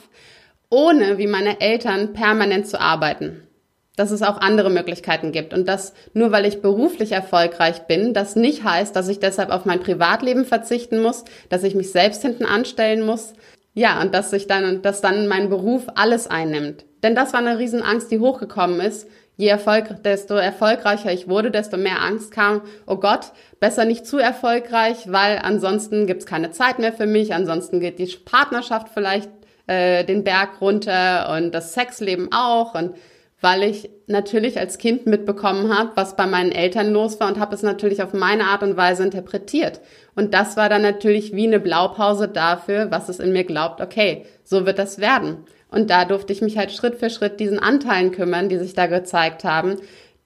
ohne 0.69 1.17
wie 1.17 1.27
meine 1.27 1.59
Eltern 1.59 2.13
permanent 2.13 2.67
zu 2.67 2.79
arbeiten. 2.79 3.47
Dass 3.95 4.11
es 4.11 4.21
auch 4.21 4.39
andere 4.39 4.69
Möglichkeiten 4.69 5.31
gibt 5.31 5.51
und 5.51 5.67
dass 5.67 5.95
nur 6.13 6.31
weil 6.31 6.45
ich 6.45 6.61
beruflich 6.61 7.11
erfolgreich 7.11 7.87
bin, 7.87 8.13
das 8.13 8.35
nicht 8.35 8.63
heißt, 8.63 8.95
dass 8.95 9.07
ich 9.07 9.19
deshalb 9.19 9.49
auf 9.49 9.65
mein 9.65 9.79
Privatleben 9.79 10.45
verzichten 10.45 11.01
muss, 11.01 11.25
dass 11.49 11.63
ich 11.63 11.73
mich 11.73 11.91
selbst 11.91 12.21
hinten 12.21 12.45
anstellen 12.45 13.03
muss. 13.03 13.33
Ja, 13.79 14.01
und 14.01 14.13
dass 14.13 14.29
sich 14.29 14.45
dann, 14.45 14.81
dass 14.81 14.99
dann 14.99 15.29
mein 15.29 15.47
Beruf 15.47 15.83
alles 15.95 16.27
einnimmt. 16.27 16.83
Denn 17.01 17.15
das 17.15 17.31
war 17.31 17.39
eine 17.39 17.59
Riesenangst, 17.59 18.11
die 18.11 18.19
hochgekommen 18.19 18.81
ist, 18.81 19.07
je 19.37 19.47
Erfolg, 19.47 20.03
desto 20.03 20.33
erfolgreicher 20.33 21.13
ich 21.13 21.29
wurde, 21.29 21.49
desto 21.49 21.77
mehr 21.77 22.01
Angst 22.01 22.31
kam, 22.31 22.61
oh 22.87 22.97
Gott, 22.97 23.31
besser 23.61 23.85
nicht 23.85 24.05
zu 24.05 24.17
erfolgreich, 24.17 25.09
weil 25.09 25.39
ansonsten 25.41 26.07
gibt's 26.07 26.25
keine 26.25 26.51
Zeit 26.51 26.79
mehr 26.79 26.91
für 26.91 27.05
mich, 27.05 27.33
ansonsten 27.33 27.79
geht 27.79 27.99
die 27.99 28.13
Partnerschaft 28.25 28.89
vielleicht 28.93 29.29
äh, 29.67 30.03
den 30.03 30.25
Berg 30.25 30.59
runter 30.59 31.33
und 31.37 31.53
das 31.53 31.73
Sexleben 31.73 32.33
auch 32.33 32.75
und 32.75 32.95
weil 33.41 33.63
ich 33.63 33.89
natürlich 34.07 34.59
als 34.59 34.77
Kind 34.77 35.05
mitbekommen 35.05 35.75
habe, 35.75 35.91
was 35.95 36.15
bei 36.15 36.25
meinen 36.25 36.51
Eltern 36.51 36.91
los 36.91 37.19
war 37.19 37.27
und 37.27 37.39
habe 37.39 37.55
es 37.55 37.63
natürlich 37.63 38.03
auf 38.03 38.13
meine 38.13 38.45
Art 38.45 38.63
und 38.63 38.75
Weise 38.75 39.03
interpretiert. 39.03 39.79
Und 40.15 40.33
das 40.33 40.57
war 40.57 40.67
dann 40.67 40.81
natürlich 40.81 41.33
wie 41.33 41.47
eine 41.47 41.59
Blaupause 41.59 42.27
dafür, 42.27 42.91
was 42.91 43.07
es 43.07 43.19
in 43.19 43.31
mir 43.31 43.45
glaubt, 43.45 43.79
okay, 43.79 44.25
so 44.43 44.65
wird 44.65 44.79
das 44.79 44.99
werden. 44.99 45.37
Und 45.71 45.89
da 45.89 46.05
durfte 46.05 46.33
ich 46.33 46.41
mich 46.41 46.57
halt 46.57 46.71
Schritt 46.71 46.95
für 46.95 47.09
Schritt 47.09 47.39
diesen 47.39 47.59
Anteilen 47.59 48.11
kümmern, 48.11 48.49
die 48.49 48.57
sich 48.57 48.73
da 48.73 48.87
gezeigt 48.87 49.43
haben, 49.43 49.77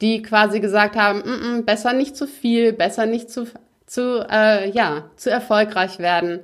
die 0.02 0.21
quasi 0.21 0.60
gesagt 0.60 0.95
haben, 0.95 1.19
mm 1.19 1.43
-mm, 1.60 1.65
besser 1.65 1.93
nicht 1.93 2.15
zu 2.15 2.26
viel, 2.28 2.73
besser 2.73 3.06
nicht 3.06 3.30
zu, 3.30 3.45
zu, 3.86 4.26
äh, 4.30 4.69
ja, 4.71 5.10
zu 5.17 5.30
erfolgreich 5.30 5.99
werden. 5.99 6.39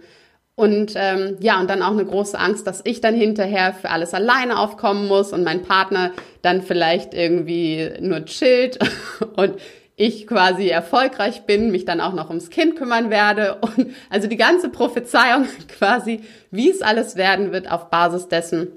Und 0.60 0.92
ähm, 0.96 1.38
ja, 1.40 1.58
und 1.62 1.70
dann 1.70 1.82
auch 1.82 1.94
eine 1.94 2.04
große 2.04 2.38
Angst, 2.38 2.68
dass 2.68 2.82
ich 2.84 3.00
dann 3.00 3.16
hinterher 3.16 3.72
für 3.72 3.92
alles 3.92 4.14
alleine 4.14 4.60
aufkommen 4.60 5.08
muss 5.08 5.32
und 5.32 5.46
mein 5.46 5.62
Partner 5.62 6.12
dann 6.42 6.64
vielleicht 6.64 7.14
irgendwie 7.14 7.90
nur 8.02 8.26
chillt 8.26 8.78
und 9.38 9.54
ich 9.96 10.28
quasi 10.28 10.68
erfolgreich 10.68 11.44
bin, 11.44 11.72
mich 11.72 11.86
dann 11.86 12.02
auch 12.02 12.12
noch 12.12 12.28
ums 12.28 12.50
Kind 12.50 12.76
kümmern 12.76 13.10
werde 13.10 13.60
und 13.62 13.92
also 14.10 14.28
die 14.28 14.36
ganze 14.36 14.68
Prophezeiung 14.68 15.46
quasi, 15.78 16.20
wie 16.52 16.70
es 16.70 16.82
alles 16.82 17.16
werden 17.16 17.54
wird 17.54 17.72
auf 17.72 17.90
Basis 17.90 18.28
dessen, 18.28 18.68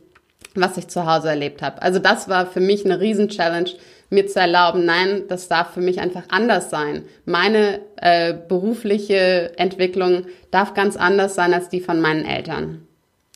was 0.55 0.77
ich 0.77 0.87
zu 0.87 1.12
Hause 1.12 1.31
erlebt 1.31 1.62
habe. 1.62 1.83
Also 1.83 1.99
das 1.99 2.29
war 2.29 2.47
für 2.47 2.61
mich 2.61 2.85
eine 2.85 3.01
Riesen-Challenge, 3.01 3.71
mir 4.12 4.27
zu 4.27 4.38
erlauben, 4.38 4.85
nein, 4.85 5.25
das 5.29 5.48
darf 5.48 5.72
für 5.72 5.81
mich 5.81 6.01
einfach 6.01 6.25
anders 6.29 6.70
sein. 6.70 7.05
Meine 7.25 7.81
äh, 7.96 8.35
berufliche 8.35 9.59
Entwicklung 9.59 10.27
darf 10.51 10.75
ganz 10.75 10.96
anders 10.96 11.35
sein 11.35 11.55
als 11.55 11.68
die 11.70 11.81
von 11.81 12.01
meinen 12.01 12.25
Eltern 12.25 12.87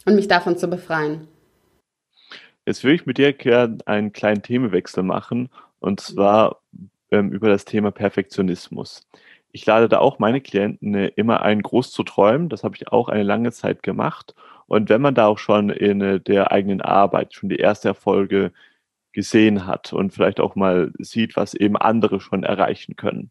und 0.04 0.14
mich 0.14 0.28
davon 0.28 0.58
zu 0.58 0.68
befreien. 0.68 1.26
Jetzt 2.66 2.84
will 2.84 2.94
ich 2.94 3.06
mit 3.06 3.16
dir 3.16 3.32
gerne 3.32 3.78
einen 3.86 4.12
kleinen 4.12 4.42
Themenwechsel 4.42 5.02
machen 5.02 5.48
und 5.80 6.00
zwar 6.00 6.60
ähm, 7.10 7.30
über 7.30 7.48
das 7.48 7.64
Thema 7.64 7.90
Perfektionismus. 7.90 9.06
Ich 9.52 9.64
lade 9.64 9.88
da 9.88 9.98
auch 9.98 10.18
meine 10.18 10.42
Klienten 10.42 10.94
äh, 10.94 11.10
immer 11.16 11.40
ein, 11.42 11.62
groß 11.62 11.90
zu 11.90 12.02
träumen. 12.02 12.50
Das 12.50 12.64
habe 12.64 12.76
ich 12.76 12.88
auch 12.88 13.08
eine 13.08 13.22
lange 13.22 13.52
Zeit 13.52 13.82
gemacht. 13.82 14.34
Und 14.66 14.90
wenn 14.90 15.00
man 15.00 15.14
da 15.14 15.26
auch 15.26 15.38
schon 15.38 15.70
in 15.70 16.02
äh, 16.02 16.20
der 16.20 16.52
eigenen 16.52 16.82
Arbeit 16.82 17.32
schon 17.32 17.48
die 17.48 17.56
erste 17.56 17.88
Erfolge 17.88 18.52
gesehen 19.16 19.66
hat 19.66 19.94
und 19.94 20.12
vielleicht 20.12 20.40
auch 20.40 20.56
mal 20.56 20.92
sieht, 20.98 21.36
was 21.36 21.54
eben 21.54 21.78
andere 21.78 22.20
schon 22.20 22.44
erreichen 22.44 22.96
können, 22.96 23.30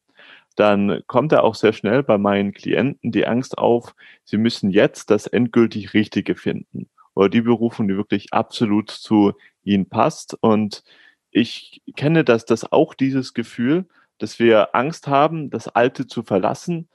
dann 0.56 1.04
kommt 1.06 1.32
da 1.32 1.42
auch 1.42 1.54
sehr 1.54 1.74
schnell 1.74 2.02
bei 2.02 2.18
meinen 2.18 2.54
Klienten 2.54 3.12
die 3.12 3.28
Angst 3.28 3.60
auf, 3.60 3.94
sie 4.24 4.38
müssen 4.38 4.72
jetzt 4.72 5.12
das 5.12 5.28
endgültig 5.28 5.94
Richtige 5.94 6.36
finden 6.36 6.90
oder 7.14 7.30
die 7.30 7.42
Berufung, 7.42 7.88
die 7.88 7.96
wirklich 7.96 8.34
absolut 8.34 8.90
zu 8.90 9.34
ihnen 9.64 9.88
passt. 9.88 10.36
Und 10.42 10.84
ich 11.30 11.84
kenne 11.96 12.24
das, 12.24 12.46
das 12.46 12.72
auch 12.72 12.96
dieses 12.96 13.36
Gefühl, 13.36 13.86
dass 14.18 14.40
wir 14.40 14.74
Angst 14.74 15.08
haben, 15.08 15.52
das 15.52 15.68
Alte 15.68 16.08
zu 16.08 16.24
verlassen, 16.24 16.90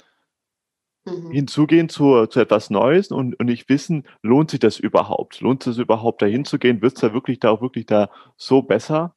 mhm. 1.04 1.30
hinzugehen 1.30 1.88
zu, 1.88 2.26
zu 2.26 2.40
etwas 2.40 2.70
Neues 2.70 3.10
und, 3.10 3.38
und 3.38 3.46
nicht 3.46 3.68
wissen, 3.68 4.04
lohnt 4.22 4.50
sich 4.50 4.60
das 4.60 4.78
überhaupt? 4.78 5.40
Lohnt 5.40 5.66
es 5.66 5.78
überhaupt 5.78 6.22
dahin 6.22 6.44
zu 6.44 6.58
gehen? 6.58 6.82
Wird 6.82 6.94
es 6.94 7.00
da 7.00 7.12
wirklich 7.12 7.40
da 7.40 7.50
auch 7.50 7.62
wirklich 7.62 7.86
da 7.86 8.10
so 8.36 8.62
besser? 8.62 9.14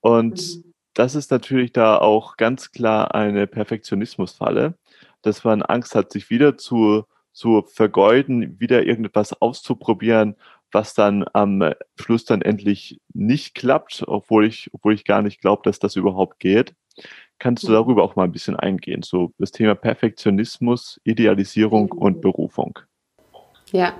Und 0.00 0.40
mhm. 0.40 0.74
das 0.94 1.14
ist 1.14 1.30
natürlich 1.30 1.72
da 1.72 1.98
auch 1.98 2.36
ganz 2.36 2.72
klar 2.72 3.14
eine 3.14 3.46
Perfektionismusfalle, 3.46 4.74
dass 5.22 5.44
man 5.44 5.62
Angst 5.62 5.94
hat, 5.94 6.12
sich 6.12 6.30
wieder 6.30 6.58
zu, 6.58 7.04
zu 7.32 7.62
vergeuden, 7.62 8.60
wieder 8.60 8.84
irgendetwas 8.84 9.40
auszuprobieren, 9.40 10.36
was 10.72 10.94
dann 10.94 11.24
am 11.32 11.72
Schluss 12.00 12.24
dann 12.24 12.42
endlich 12.42 13.00
nicht 13.12 13.54
klappt, 13.54 14.04
obwohl 14.06 14.46
ich, 14.46 14.70
obwohl 14.72 14.94
ich 14.94 15.04
gar 15.04 15.22
nicht 15.22 15.40
glaube, 15.40 15.62
dass 15.64 15.78
das 15.78 15.96
überhaupt 15.96 16.40
geht. 16.40 16.74
Kannst 17.42 17.64
du 17.64 17.70
mhm. 17.70 17.74
darüber 17.74 18.04
auch 18.04 18.14
mal 18.14 18.22
ein 18.22 18.30
bisschen 18.30 18.54
eingehen? 18.54 19.02
So 19.02 19.32
das 19.36 19.50
Thema 19.50 19.74
Perfektionismus, 19.74 21.00
Idealisierung 21.02 21.90
mhm. 21.92 21.98
und 21.98 22.20
Berufung. 22.20 22.78
Ja. 23.72 23.94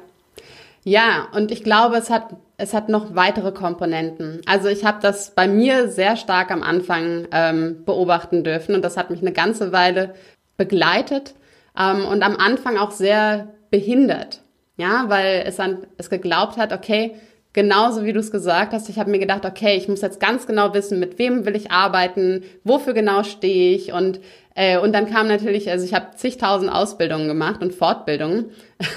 Ja, 0.85 1.26
und 1.35 1.50
ich 1.50 1.64
glaube, 1.64 1.96
es 1.96 2.09
hat, 2.09 2.37
es 2.57 2.72
hat 2.72 2.88
noch 2.88 3.16
weitere 3.16 3.50
Komponenten. 3.50 4.42
Also 4.46 4.68
ich 4.68 4.85
habe 4.85 4.98
das 5.02 5.35
bei 5.35 5.48
mir 5.48 5.88
sehr 5.88 6.14
stark 6.14 6.52
am 6.52 6.62
Anfang 6.62 7.26
ähm, 7.33 7.85
beobachten 7.85 8.44
dürfen 8.44 8.76
und 8.76 8.83
das 8.83 8.96
hat 8.96 9.11
mich 9.11 9.20
eine 9.20 9.33
ganze 9.33 9.72
Weile 9.72 10.14
begleitet 10.57 11.35
ähm, 11.76 12.05
und 12.05 12.22
am 12.22 12.37
Anfang 12.37 12.76
auch 12.76 12.92
sehr 12.92 13.48
behindert. 13.70 14.42
Ja, 14.76 15.07
weil 15.09 15.42
es 15.46 15.59
an 15.59 15.87
es 15.98 16.11
geglaubt 16.11 16.57
hat, 16.59 16.72
okay, 16.72 17.16
genauso 17.53 18.05
wie 18.05 18.12
du 18.12 18.21
es 18.21 18.31
gesagt 18.31 18.73
hast, 18.73 18.88
ich 18.88 18.99
habe 18.99 19.11
mir 19.11 19.19
gedacht, 19.19 19.45
okay, 19.45 19.77
ich 19.77 19.88
muss 19.88 20.01
jetzt 20.01 20.21
ganz 20.21 20.47
genau 20.47 20.75
wissen, 20.75 20.99
mit 20.99 21.19
wem 21.19 21.45
will 21.45 21.57
ich 21.57 21.71
arbeiten, 21.71 22.43
wofür 22.65 22.95
genau 22.95 23.23
stehe 23.23 23.75
ich 23.75 23.93
und 23.93 24.21
äh, 24.55 24.79
und 24.79 24.93
dann 24.93 25.11
kam 25.11 25.29
natürlich, 25.29 25.71
also 25.71 25.85
ich 25.85 25.95
habe 25.95 26.15
zigtausend 26.15 26.71
Ausbildungen 26.71 27.27
gemacht 27.27 27.62
und 27.62 27.75
Fortbildungen, 27.75 28.51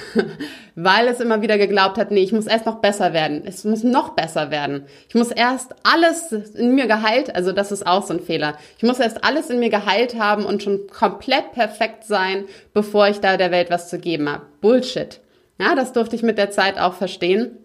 weil 0.76 1.08
es 1.08 1.22
immer 1.22 1.42
wieder 1.42 1.58
geglaubt 1.58 1.98
hat, 1.98 2.12
nee, 2.12 2.24
ich 2.24 2.34
muss 2.34 2.46
erst 2.46 2.66
noch 2.66 2.80
besser 2.82 3.14
werden, 3.14 3.44
es 3.46 3.64
muss 3.64 3.84
noch 3.84 4.10
besser 4.10 4.52
werden. 4.52 4.86
Ich 5.08 5.16
muss 5.16 5.32
erst 5.32 5.74
alles 5.84 6.32
in 6.32 6.76
mir 6.76 6.88
geheilt, 6.88 7.34
also 7.36 7.54
das 7.54 7.72
ist 7.72 7.88
auch 7.88 8.06
so 8.06 8.14
ein 8.14 8.20
Fehler. 8.20 8.58
Ich 8.78 8.84
muss 8.84 9.00
erst 9.00 9.24
alles 9.24 9.50
in 9.50 9.60
mir 9.60 9.70
geheilt 9.70 10.20
haben 10.20 10.46
und 10.46 10.62
schon 10.62 10.88
komplett 10.88 11.54
perfekt 11.54 12.04
sein, 12.04 12.46
bevor 12.74 13.08
ich 13.08 13.22
da 13.22 13.38
der 13.38 13.52
Welt 13.52 13.70
was 13.70 13.90
zu 13.90 13.98
geben 13.98 14.30
habe. 14.30 14.46
Bullshit. 14.60 15.22
Ja, 15.58 15.74
das 15.74 15.94
durfte 15.94 16.18
ich 16.18 16.24
mit 16.24 16.38
der 16.38 16.52
Zeit 16.52 16.78
auch 16.78 16.96
verstehen. 16.96 17.58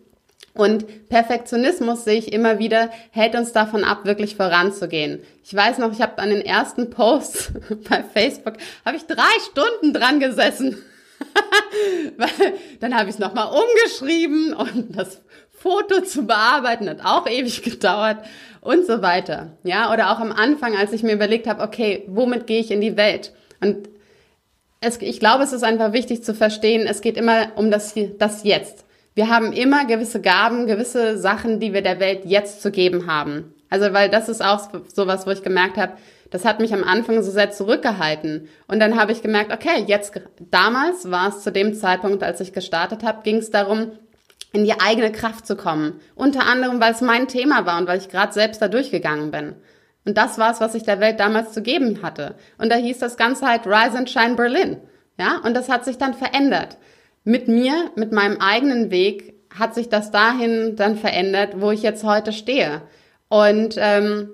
Und 0.55 1.09
Perfektionismus 1.09 2.05
sehe 2.05 2.19
ich 2.19 2.33
immer 2.33 2.59
wieder, 2.59 2.91
hält 3.13 3.35
uns 3.35 3.53
davon 3.53 3.85
ab, 3.85 4.05
wirklich 4.05 4.35
voranzugehen. 4.35 5.21
Ich 5.45 5.55
weiß 5.55 5.79
noch, 5.79 5.93
ich 5.93 6.01
habe 6.01 6.19
an 6.19 6.31
den 6.31 6.45
ersten 6.45 6.91
Posts 6.91 7.53
bei 7.89 8.03
Facebook, 8.03 8.55
habe 8.85 8.97
ich 8.97 9.07
drei 9.07 9.31
Stunden 9.51 9.93
dran 9.93 10.19
gesessen. 10.19 10.83
Dann 12.81 12.97
habe 12.97 13.09
ich 13.09 13.15
es 13.17 13.19
nochmal 13.21 13.49
umgeschrieben 13.49 14.55
und 14.55 14.97
das 14.97 15.21
Foto 15.51 16.01
zu 16.01 16.27
bearbeiten 16.27 16.89
hat 16.89 17.05
auch 17.05 17.27
ewig 17.29 17.63
gedauert 17.63 18.19
und 18.61 18.87
so 18.87 19.03
weiter. 19.03 19.59
Ja, 19.63 19.93
oder 19.93 20.11
auch 20.11 20.19
am 20.19 20.33
Anfang, 20.33 20.75
als 20.77 20.93
ich 20.93 21.03
mir 21.03 21.13
überlegt 21.13 21.47
habe, 21.47 21.63
okay, 21.63 22.05
womit 22.09 22.47
gehe 22.47 22.61
ich 22.61 22.71
in 22.71 22.81
die 22.81 22.97
Welt? 22.97 23.35
Und 23.61 23.89
es, 24.81 24.97
ich 25.03 25.21
glaube, 25.21 25.45
es 25.45 25.53
ist 25.53 25.63
einfach 25.63 25.93
wichtig 25.93 26.25
zu 26.25 26.35
verstehen, 26.35 26.87
es 26.87 27.03
geht 27.03 27.19
immer 27.19 27.53
um 27.57 27.71
das, 27.71 27.95
das 28.19 28.45
Jetzt. 28.45 28.85
Wir 29.15 29.29
haben 29.29 29.53
immer 29.53 29.87
gewisse 29.87 30.21
Gaben, 30.21 30.67
gewisse 30.67 31.19
Sachen, 31.19 31.59
die 31.59 31.73
wir 31.73 31.83
der 31.83 32.01
Welt 32.01 32.25
jetzt 32.25 32.63
zu 32.63 32.71
geben 32.71 33.07
haben. 33.07 33.55
Also, 33.69 33.93
weil 33.93 34.09
das 34.09 34.29
ist 34.29 34.43
auch 34.45 34.69
sowas, 34.93 35.27
wo 35.27 35.31
ich 35.31 35.43
gemerkt 35.43 35.77
habe, 35.77 35.95
das 36.31 36.45
hat 36.45 36.61
mich 36.61 36.73
am 36.73 36.85
Anfang 36.85 37.23
so 37.23 37.31
sehr 37.31 37.51
zurückgehalten. 37.51 38.49
Und 38.69 38.79
dann 38.79 38.99
habe 38.99 39.13
ich 39.13 39.23
gemerkt, 39.23 39.53
okay, 39.53 39.85
jetzt, 39.87 40.13
damals 40.51 41.11
war 41.11 41.29
es 41.29 41.43
zu 41.43 41.51
dem 41.51 41.75
Zeitpunkt, 41.75 42.23
als 42.23 42.41
ich 42.41 42.53
gestartet 42.53 43.03
habe, 43.03 43.23
ging 43.25 43.37
es 43.37 43.51
darum, 43.51 43.93
in 44.53 44.65
die 44.65 44.81
eigene 44.81 45.13
Kraft 45.13 45.47
zu 45.47 45.57
kommen. 45.57 46.01
Unter 46.15 46.47
anderem, 46.47 46.81
weil 46.81 46.93
es 46.93 47.01
mein 47.01 47.29
Thema 47.29 47.67
war 47.67 47.79
und 47.79 47.89
weil 47.89 47.99
ich 47.99 48.09
gerade 48.09 48.33
selbst 48.33 48.63
da 48.63 48.69
durchgegangen 48.69 49.31
bin. 49.31 49.55
Und 50.05 50.17
das 50.17 50.39
war 50.39 50.53
es, 50.53 50.61
was 50.61 50.75
ich 50.75 50.85
der 50.85 51.01
Welt 51.01 51.21
damals 51.21 51.53
zu 51.53 51.63
geben 51.63 52.03
hatte. 52.03 52.37
Und 52.59 52.71
da 52.71 52.77
hieß 52.77 52.99
das 52.99 53.17
Ganze 53.17 53.47
halt 53.47 53.67
Rise 53.67 53.99
and 53.99 54.11
Shine 54.11 54.35
Berlin. 54.35 54.79
Ja, 55.19 55.41
und 55.45 55.55
das 55.55 55.69
hat 55.69 55.85
sich 55.85 55.99
dann 55.99 56.15
verändert 56.15 56.79
mit 57.25 57.49
mir, 57.49 57.91
mit 57.97 58.13
meinem 58.13 58.39
eigenen 58.39 58.91
Weg, 58.91 59.35
hat 59.57 59.75
sich 59.75 59.89
das 59.89 60.11
dahin 60.11 60.77
dann 60.77 60.97
verändert, 60.97 61.61
wo 61.61 61.71
ich 61.71 61.83
jetzt 61.83 62.05
heute 62.05 62.33
stehe. 62.33 62.83
Und, 63.29 63.75
ähm, 63.79 64.31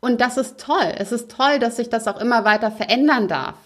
und 0.00 0.20
das 0.20 0.36
ist 0.36 0.58
toll. 0.60 0.92
Es 0.98 1.12
ist 1.12 1.30
toll, 1.30 1.58
dass 1.58 1.76
sich 1.76 1.88
das 1.88 2.08
auch 2.08 2.20
immer 2.20 2.44
weiter 2.44 2.70
verändern 2.70 3.28
darf. 3.28 3.56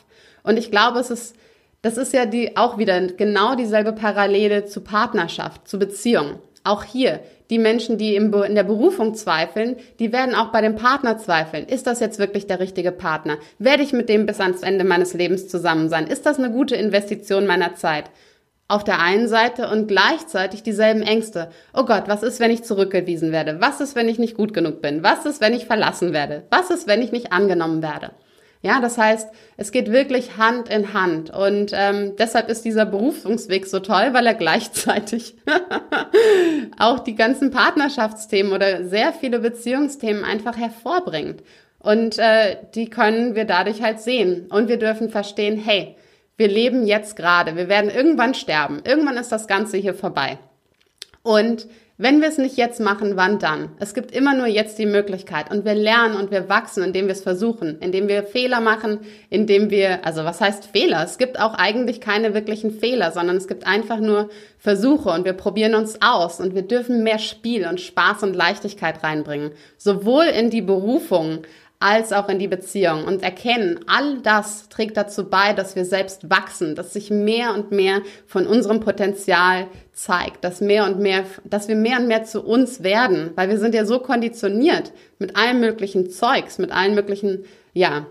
Und 0.42 0.56
ich 0.56 0.70
glaube, 0.70 0.98
es 0.98 1.11
ist, 1.11 1.37
das 1.83 1.96
ist 1.96 2.12
ja 2.12 2.26
die, 2.26 2.56
auch 2.56 2.78
wieder 2.78 3.00
genau 3.00 3.54
dieselbe 3.54 3.92
Parallele 3.92 4.64
zu 4.64 4.80
Partnerschaft, 4.80 5.68
zu 5.68 5.78
Beziehung. 5.78 6.40
Auch 6.62 6.84
hier, 6.84 7.20
die 7.48 7.58
Menschen, 7.58 7.98
die 7.98 8.14
in 8.14 8.30
der 8.30 8.62
Berufung 8.62 9.14
zweifeln, 9.14 9.76
die 9.98 10.12
werden 10.12 10.34
auch 10.34 10.52
bei 10.52 10.60
dem 10.60 10.76
Partner 10.76 11.18
zweifeln. 11.18 11.66
Ist 11.66 11.86
das 11.86 12.00
jetzt 12.00 12.18
wirklich 12.18 12.46
der 12.46 12.60
richtige 12.60 12.92
Partner? 12.92 13.38
Werde 13.58 13.82
ich 13.82 13.92
mit 13.92 14.08
dem 14.08 14.26
bis 14.26 14.40
ans 14.40 14.62
Ende 14.62 14.84
meines 14.84 15.14
Lebens 15.14 15.48
zusammen 15.48 15.88
sein? 15.88 16.06
Ist 16.06 16.26
das 16.26 16.38
eine 16.38 16.50
gute 16.50 16.76
Investition 16.76 17.46
meiner 17.46 17.74
Zeit? 17.74 18.10
Auf 18.68 18.84
der 18.84 19.00
einen 19.00 19.26
Seite 19.26 19.68
und 19.68 19.88
gleichzeitig 19.88 20.62
dieselben 20.62 21.02
Ängste. 21.02 21.50
Oh 21.74 21.84
Gott, 21.84 22.04
was 22.06 22.22
ist, 22.22 22.38
wenn 22.38 22.52
ich 22.52 22.62
zurückgewiesen 22.62 23.32
werde? 23.32 23.60
Was 23.60 23.80
ist, 23.80 23.96
wenn 23.96 24.08
ich 24.08 24.20
nicht 24.20 24.36
gut 24.36 24.54
genug 24.54 24.80
bin? 24.80 25.02
Was 25.02 25.26
ist, 25.26 25.40
wenn 25.40 25.54
ich 25.54 25.66
verlassen 25.66 26.12
werde? 26.12 26.44
Was 26.50 26.70
ist, 26.70 26.86
wenn 26.86 27.02
ich 27.02 27.10
nicht 27.10 27.32
angenommen 27.32 27.82
werde? 27.82 28.12
Ja, 28.62 28.80
das 28.80 28.98
heißt, 28.98 29.30
es 29.56 29.72
geht 29.72 29.90
wirklich 29.90 30.36
Hand 30.36 30.68
in 30.68 30.92
Hand. 30.92 31.30
Und 31.30 31.72
ähm, 31.74 32.14
deshalb 32.18 32.50
ist 32.50 32.64
dieser 32.66 32.84
Berufungsweg 32.84 33.66
so 33.66 33.80
toll, 33.80 34.10
weil 34.12 34.26
er 34.26 34.34
gleichzeitig 34.34 35.34
auch 36.80 37.00
die 37.00 37.14
ganzen 37.14 37.50
Partnerschaftsthemen 37.50 38.52
oder 38.52 38.84
sehr 38.84 39.12
viele 39.12 39.40
Beziehungsthemen 39.40 40.24
einfach 40.24 40.56
hervorbringt. 40.56 41.42
Und 41.78 42.18
äh, 42.18 42.56
die 42.74 42.90
können 42.90 43.34
wir 43.34 43.44
dadurch 43.44 43.82
halt 43.82 44.00
sehen. 44.00 44.46
Und 44.50 44.68
wir 44.68 44.78
dürfen 44.78 45.10
verstehen, 45.10 45.56
hey, 45.56 45.96
wir 46.36 46.48
leben 46.48 46.86
jetzt 46.86 47.16
gerade, 47.16 47.56
wir 47.56 47.68
werden 47.68 47.90
irgendwann 47.90 48.34
sterben. 48.34 48.82
Irgendwann 48.84 49.16
ist 49.16 49.30
das 49.32 49.46
Ganze 49.46 49.76
hier 49.76 49.94
vorbei. 49.94 50.38
Und 51.22 51.68
wenn 52.02 52.22
wir 52.22 52.28
es 52.28 52.38
nicht 52.38 52.56
jetzt 52.56 52.80
machen, 52.80 53.16
wann 53.16 53.38
dann? 53.38 53.72
Es 53.78 53.92
gibt 53.92 54.10
immer 54.10 54.34
nur 54.34 54.46
jetzt 54.46 54.78
die 54.78 54.86
Möglichkeit 54.86 55.50
und 55.50 55.66
wir 55.66 55.74
lernen 55.74 56.16
und 56.16 56.30
wir 56.30 56.48
wachsen, 56.48 56.82
indem 56.82 57.04
wir 57.04 57.12
es 57.12 57.20
versuchen, 57.20 57.78
indem 57.80 58.08
wir 58.08 58.22
Fehler 58.22 58.62
machen, 58.62 59.00
indem 59.28 59.68
wir, 59.68 60.06
also 60.06 60.24
was 60.24 60.40
heißt 60.40 60.64
Fehler? 60.64 61.04
Es 61.04 61.18
gibt 61.18 61.38
auch 61.38 61.52
eigentlich 61.52 62.00
keine 62.00 62.32
wirklichen 62.32 62.70
Fehler, 62.70 63.12
sondern 63.12 63.36
es 63.36 63.48
gibt 63.48 63.66
einfach 63.66 64.00
nur 64.00 64.30
Versuche 64.58 65.10
und 65.10 65.26
wir 65.26 65.34
probieren 65.34 65.74
uns 65.74 65.98
aus 66.00 66.40
und 66.40 66.54
wir 66.54 66.62
dürfen 66.62 67.02
mehr 67.02 67.18
Spiel 67.18 67.66
und 67.66 67.82
Spaß 67.82 68.22
und 68.22 68.34
Leichtigkeit 68.34 69.02
reinbringen, 69.04 69.50
sowohl 69.76 70.24
in 70.24 70.48
die 70.48 70.62
Berufung 70.62 71.40
als 71.80 72.12
auch 72.12 72.28
in 72.28 72.38
die 72.38 72.46
Beziehung. 72.46 73.04
Und 73.04 73.22
erkennen, 73.22 73.80
all 73.86 74.18
das 74.18 74.68
trägt 74.68 74.96
dazu 74.96 75.28
bei, 75.28 75.54
dass 75.54 75.74
wir 75.74 75.86
selbst 75.86 76.30
wachsen, 76.30 76.74
dass 76.74 76.92
sich 76.92 77.10
mehr 77.10 77.54
und 77.54 77.72
mehr 77.72 78.02
von 78.26 78.46
unserem 78.46 78.80
Potenzial 78.80 79.66
zeigt, 79.92 80.44
dass 80.44 80.60
mehr 80.60 80.84
und 80.84 81.00
mehr, 81.00 81.24
dass 81.44 81.68
wir 81.68 81.76
mehr 81.76 81.98
und 81.98 82.06
mehr 82.06 82.24
zu 82.24 82.44
uns 82.44 82.82
werden, 82.82 83.32
weil 83.34 83.48
wir 83.48 83.58
sind 83.58 83.74
ja 83.74 83.86
so 83.86 83.98
konditioniert 83.98 84.92
mit 85.18 85.36
allen 85.36 85.58
möglichen 85.58 86.10
Zeugs, 86.10 86.58
mit 86.58 86.70
allen 86.70 86.94
möglichen, 86.94 87.44
ja, 87.72 88.06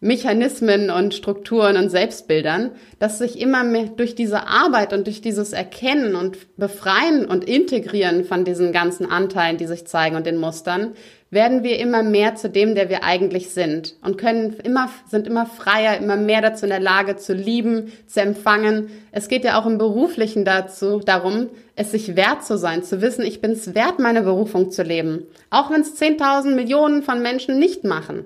Mechanismen 0.00 0.90
und 0.90 1.12
Strukturen 1.12 1.76
und 1.76 1.90
Selbstbildern, 1.90 2.70
dass 3.00 3.18
sich 3.18 3.40
immer 3.40 3.64
mehr 3.64 3.86
durch 3.86 4.14
diese 4.14 4.46
Arbeit 4.46 4.92
und 4.92 5.08
durch 5.08 5.20
dieses 5.20 5.52
Erkennen 5.52 6.14
und 6.14 6.56
Befreien 6.56 7.26
und 7.26 7.44
Integrieren 7.44 8.24
von 8.24 8.44
diesen 8.44 8.70
ganzen 8.70 9.10
Anteilen, 9.10 9.56
die 9.56 9.66
sich 9.66 9.86
zeigen 9.86 10.14
und 10.14 10.24
den 10.24 10.36
Mustern, 10.36 10.92
werden 11.30 11.62
wir 11.62 11.78
immer 11.78 12.04
mehr 12.04 12.36
zu 12.36 12.48
dem, 12.48 12.76
der 12.76 12.88
wir 12.88 13.02
eigentlich 13.02 13.50
sind 13.50 13.96
und 14.02 14.16
können 14.18 14.54
immer, 14.62 14.88
sind 15.08 15.26
immer 15.26 15.46
freier, 15.46 15.98
immer 15.98 16.16
mehr 16.16 16.42
dazu 16.42 16.64
in 16.64 16.70
der 16.70 16.80
Lage 16.80 17.16
zu 17.16 17.34
lieben, 17.34 17.92
zu 18.06 18.20
empfangen. 18.20 18.88
Es 19.10 19.28
geht 19.28 19.44
ja 19.44 19.60
auch 19.60 19.66
im 19.66 19.78
Beruflichen 19.78 20.44
dazu, 20.44 21.00
darum, 21.00 21.48
es 21.74 21.90
sich 21.90 22.16
wert 22.16 22.44
zu 22.44 22.56
sein, 22.56 22.82
zu 22.82 23.02
wissen, 23.02 23.24
ich 23.26 23.40
bin 23.40 23.50
es 23.50 23.74
wert, 23.74 23.98
meine 23.98 24.22
Berufung 24.22 24.70
zu 24.70 24.82
leben. 24.82 25.26
Auch 25.50 25.70
wenn 25.70 25.82
es 25.82 26.00
10.000 26.00 26.54
Millionen 26.54 27.02
von 27.02 27.20
Menschen 27.20 27.58
nicht 27.58 27.84
machen. 27.84 28.24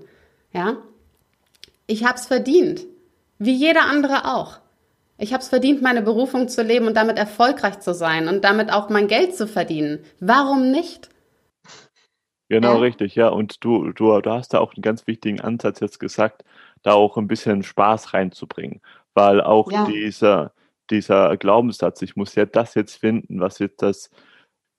Ja? 0.52 0.76
Ich 1.92 2.07
hab's 2.07 2.26
verdient. 2.26 2.87
Wie 3.38 3.52
jeder 3.52 3.85
andere 3.85 4.24
auch. 4.24 4.61
Ich 5.18 5.35
habe 5.35 5.42
es 5.42 5.50
verdient, 5.50 5.83
meine 5.83 6.00
Berufung 6.00 6.48
zu 6.48 6.62
leben 6.62 6.87
und 6.87 6.96
damit 6.96 7.18
erfolgreich 7.18 7.81
zu 7.81 7.92
sein 7.92 8.28
und 8.28 8.44
damit 8.44 8.72
auch 8.72 8.88
mein 8.88 9.09
Geld 9.09 9.37
zu 9.37 9.46
verdienen. 9.46 9.98
Warum 10.18 10.70
nicht? 10.70 11.11
Genau, 12.48 12.76
ja. 12.76 12.81
richtig, 12.81 13.14
ja. 13.14 13.28
Und 13.28 13.62
du, 13.62 13.92
du, 13.92 14.22
du 14.22 14.31
hast 14.31 14.55
da 14.55 14.61
auch 14.61 14.72
einen 14.72 14.81
ganz 14.81 15.07
wichtigen 15.07 15.42
Ansatz 15.42 15.81
jetzt 15.81 16.00
gesagt, 16.00 16.44
da 16.83 16.94
auch 16.94 17.18
ein 17.18 17.28
bisschen 17.28 17.62
Spaß 17.62 18.14
reinzubringen. 18.14 18.81
Weil 19.12 19.42
auch 19.42 19.70
ja. 19.70 19.85
dieser, 19.85 20.55
dieser 20.88 21.37
Glaubenssatz, 21.37 22.00
ich 22.00 22.16
muss 22.16 22.35
ja 22.37 22.46
das 22.46 22.74
jetzt 22.74 22.96
finden, 22.96 23.38
was 23.38 23.59
jetzt 23.59 23.83
das, 23.83 24.09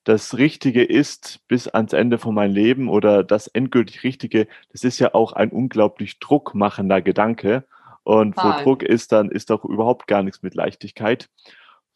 das 0.04 0.38
Richtige 0.38 0.84
ist 0.84 1.39
bis 1.48 1.68
ans 1.68 1.94
Ende 1.94 2.18
von 2.18 2.36
meinem 2.36 2.54
Leben 2.54 2.89
oder 2.89 3.24
das 3.24 3.48
endgültig 3.48 4.04
Richtige, 4.04 4.48
das 4.72 4.84
ist 4.84 5.00
ja 5.00 5.13
auch 5.13 5.34
ein 5.34 5.50
unglaublich 5.50 6.20
druckmachender 6.20 7.02
Gedanke. 7.02 7.63
Und 8.04 8.36
Voll. 8.36 8.54
wo 8.58 8.63
Druck 8.63 8.84
ist, 8.84 9.13
dann 9.13 9.32
ist 9.32 9.50
doch 9.50 9.63
überhaupt 9.63 10.08
gar 10.08 10.24
nichts 10.24 10.42
mit 10.44 10.56
Leichtigkeit. 10.56 11.30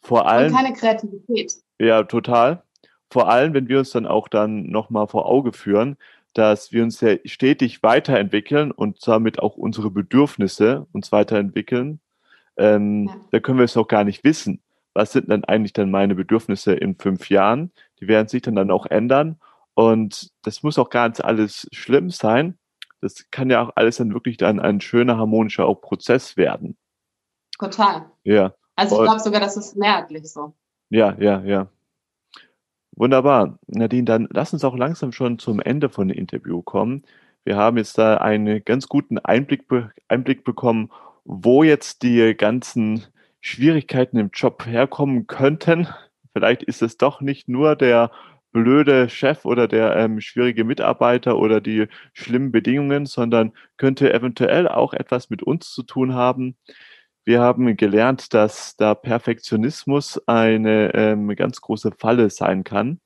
Vor 0.01 0.27
allem. 0.29 0.53
Und 0.53 0.57
keine 0.57 0.73
Kreativität. 0.73 1.51
Ja, 1.79 2.03
total. 2.03 2.63
Vor 3.09 3.29
allem, 3.29 3.53
wenn 3.53 3.67
wir 3.67 3.79
uns 3.79 3.91
dann 3.91 4.05
auch 4.05 4.29
dann 4.29 4.69
nochmal 4.69 5.07
vor 5.07 5.25
Auge 5.25 5.51
führen, 5.51 5.97
dass 6.33 6.71
wir 6.71 6.83
uns 6.83 7.01
ja 7.01 7.15
stetig 7.25 7.83
weiterentwickeln 7.83 8.71
und 8.71 9.05
damit 9.05 9.39
auch 9.39 9.57
unsere 9.57 9.91
Bedürfnisse 9.91 10.87
uns 10.93 11.11
weiterentwickeln, 11.11 11.99
ähm, 12.55 13.07
ja. 13.07 13.15
da 13.31 13.39
können 13.41 13.57
wir 13.57 13.65
es 13.65 13.75
auch 13.75 13.87
gar 13.87 14.05
nicht 14.05 14.23
wissen, 14.23 14.61
was 14.97 15.11
sind 15.11 15.29
denn 15.29 15.43
eigentlich 15.43 15.73
dann 15.73 15.91
meine 15.91 16.15
Bedürfnisse 16.15 16.73
in 16.73 16.95
fünf 16.95 17.29
Jahren? 17.29 17.71
Die 17.99 18.07
werden 18.07 18.27
sich 18.27 18.41
dann, 18.41 18.55
dann 18.55 18.71
auch 18.71 18.85
ändern. 18.85 19.39
Und 19.73 20.31
das 20.43 20.63
muss 20.63 20.79
auch 20.79 20.89
gar 20.89 21.09
nicht 21.09 21.23
alles 21.23 21.67
schlimm 21.71 22.09
sein. 22.09 22.57
Das 23.01 23.29
kann 23.29 23.49
ja 23.49 23.61
auch 23.61 23.71
alles 23.75 23.97
dann 23.97 24.13
wirklich 24.13 24.37
dann 24.37 24.59
ein 24.59 24.81
schöner, 24.81 25.17
harmonischer 25.17 25.65
auch 25.65 25.81
Prozess 25.81 26.35
werden. 26.35 26.77
Total. 27.59 28.05
Ja. 28.23 28.53
Also 28.75 28.97
ich 28.97 29.03
glaube 29.03 29.19
sogar, 29.19 29.39
das 29.39 29.57
ist 29.57 29.75
mehrheitlich 29.75 30.31
so. 30.31 30.53
Ja, 30.89 31.15
ja, 31.19 31.41
ja. 31.41 31.67
Wunderbar. 32.95 33.59
Nadine, 33.67 34.05
dann 34.05 34.27
lass 34.31 34.53
uns 34.53 34.63
auch 34.63 34.75
langsam 34.75 35.11
schon 35.11 35.37
zum 35.37 35.59
Ende 35.59 35.89
von 35.89 36.07
dem 36.07 36.17
Interview 36.17 36.61
kommen. 36.63 37.03
Wir 37.43 37.55
haben 37.55 37.77
jetzt 37.77 37.97
da 37.97 38.17
einen 38.17 38.65
ganz 38.65 38.87
guten 38.87 39.19
Einblick, 39.19 39.65
Einblick 40.07 40.43
bekommen, 40.43 40.91
wo 41.23 41.63
jetzt 41.63 42.01
die 42.01 42.35
ganzen 42.35 43.05
Schwierigkeiten 43.39 44.17
im 44.17 44.31
Job 44.33 44.65
herkommen 44.65 45.27
könnten. 45.27 45.87
Vielleicht 46.37 46.61
ist 46.61 46.83
es 46.83 46.97
doch 46.97 47.19
nicht 47.19 47.49
nur 47.49 47.75
der 47.75 48.11
blöde 48.51 49.09
Chef 49.09 49.43
oder 49.43 49.67
der 49.67 49.95
ähm, 49.95 50.21
schwierige 50.21 50.63
Mitarbeiter 50.65 51.39
oder 51.39 51.61
die 51.61 51.87
schlimmen 52.13 52.51
Bedingungen, 52.51 53.07
sondern 53.07 53.53
könnte 53.77 54.13
eventuell 54.13 54.67
auch 54.67 54.93
etwas 54.93 55.31
mit 55.31 55.41
uns 55.41 55.71
zu 55.71 55.81
tun 55.81 56.13
haben. 56.13 56.55
Wir 57.25 57.41
haben 57.41 57.75
gelernt, 57.75 58.35
dass 58.35 58.75
da 58.75 58.93
Perfektionismus 58.93 60.21
eine 60.27 60.93
ähm, 60.93 61.35
ganz 61.35 61.59
große 61.59 61.91
Falle 61.97 62.29
sein 62.29 62.63
kann. 62.63 62.99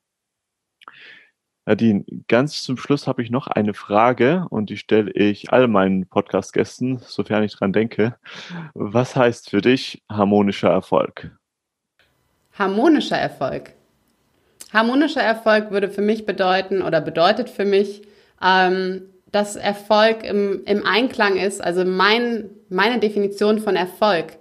Nadine, 1.66 2.04
ganz 2.28 2.64
zum 2.64 2.76
Schluss 2.76 3.08
habe 3.08 3.24
ich 3.24 3.30
noch 3.30 3.48
eine 3.48 3.74
Frage 3.74 4.46
und 4.50 4.70
die 4.70 4.78
stelle 4.78 5.10
ich 5.14 5.54
all 5.54 5.70
meinen 5.70 6.06
Podcast-Gästen, 6.06 6.98
sofern 7.00 7.44
ich 7.44 7.56
dran 7.56 7.72
denke. 7.72 8.18
Was 8.74 9.16
heißt 9.16 9.52
für 9.52 9.62
dich 9.62 10.04
harmonischer 10.10 10.70
Erfolg? 10.70 11.32
Harmonischer 12.54 13.18
Erfolg. 13.18 13.72
Harmonischer 14.74 15.22
Erfolg 15.22 15.72
würde 15.72 15.90
für 15.90 16.02
mich 16.02 16.26
bedeuten 16.26 16.82
oder 16.82 17.02
bedeutet 17.02 17.50
für 17.50 17.66
mich, 17.66 18.04
ähm, 18.44 19.04
dass 19.32 19.56
Erfolg 19.56 20.24
im, 20.24 20.64
im 20.66 20.86
Einklang 20.86 21.38
ist, 21.38 21.64
also 21.64 21.86
mein, 21.86 22.50
meine 22.70 23.00
Definition 23.00 23.60
von 23.60 23.76
Erfolg 23.76 24.38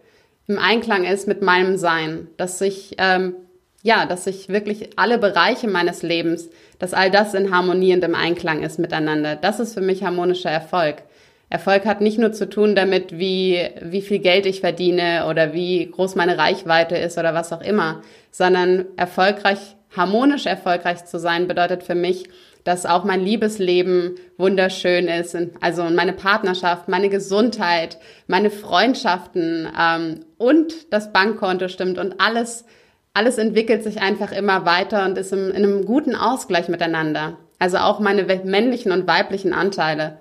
im 0.48 0.58
Einklang 0.58 1.04
ist 1.04 1.28
mit 1.28 1.42
meinem 1.42 1.76
Sein, 1.76 2.26
dass 2.36 2.60
ich, 2.60 2.96
ähm, 2.98 3.34
ja, 3.82 4.04
dass 4.04 4.26
ich 4.26 4.48
wirklich 4.48 4.98
alle 4.98 5.16
Bereiche 5.16 5.68
meines 5.68 6.02
Lebens, 6.02 6.50
dass 6.80 6.92
all 6.92 7.10
das 7.10 7.34
in 7.34 7.54
Harmonie 7.54 7.94
und 7.94 8.02
im 8.02 8.16
Einklang 8.16 8.62
ist 8.62 8.80
miteinander. 8.80 9.36
Das 9.36 9.60
ist 9.60 9.74
für 9.74 9.80
mich 9.80 10.02
harmonischer 10.02 10.50
Erfolg. 10.50 11.04
Erfolg 11.50 11.84
hat 11.84 12.00
nicht 12.00 12.16
nur 12.16 12.32
zu 12.32 12.48
tun 12.48 12.76
damit, 12.76 13.18
wie, 13.18 13.60
wie 13.82 14.02
viel 14.02 14.20
Geld 14.20 14.46
ich 14.46 14.60
verdiene 14.60 15.26
oder 15.28 15.52
wie 15.52 15.90
groß 15.90 16.14
meine 16.14 16.38
Reichweite 16.38 16.96
ist 16.96 17.18
oder 17.18 17.34
was 17.34 17.52
auch 17.52 17.60
immer, 17.60 18.02
sondern 18.30 18.86
erfolgreich, 18.96 19.58
harmonisch 19.94 20.46
erfolgreich 20.46 21.04
zu 21.06 21.18
sein 21.18 21.48
bedeutet 21.48 21.82
für 21.82 21.96
mich, 21.96 22.28
dass 22.62 22.86
auch 22.86 23.02
mein 23.02 23.20
Liebesleben 23.20 24.14
wunderschön 24.38 25.08
ist, 25.08 25.36
also 25.60 25.82
meine 25.84 26.12
Partnerschaft, 26.12 26.88
meine 26.88 27.08
Gesundheit, 27.08 27.98
meine 28.28 28.50
Freundschaften 28.50 29.68
ähm, 29.76 30.20
und 30.38 30.92
das 30.92 31.12
Bankkonto 31.12 31.66
stimmt 31.66 31.98
und 31.98 32.20
alles, 32.20 32.64
alles 33.12 33.38
entwickelt 33.38 33.82
sich 33.82 34.00
einfach 34.00 34.30
immer 34.30 34.66
weiter 34.66 35.04
und 35.04 35.18
ist 35.18 35.32
im, 35.32 35.48
in 35.48 35.64
einem 35.64 35.84
guten 35.84 36.14
Ausgleich 36.14 36.68
miteinander. 36.68 37.38
Also 37.58 37.78
auch 37.78 37.98
meine 37.98 38.24
männlichen 38.44 38.92
und 38.92 39.08
weiblichen 39.08 39.52
Anteile. 39.52 40.18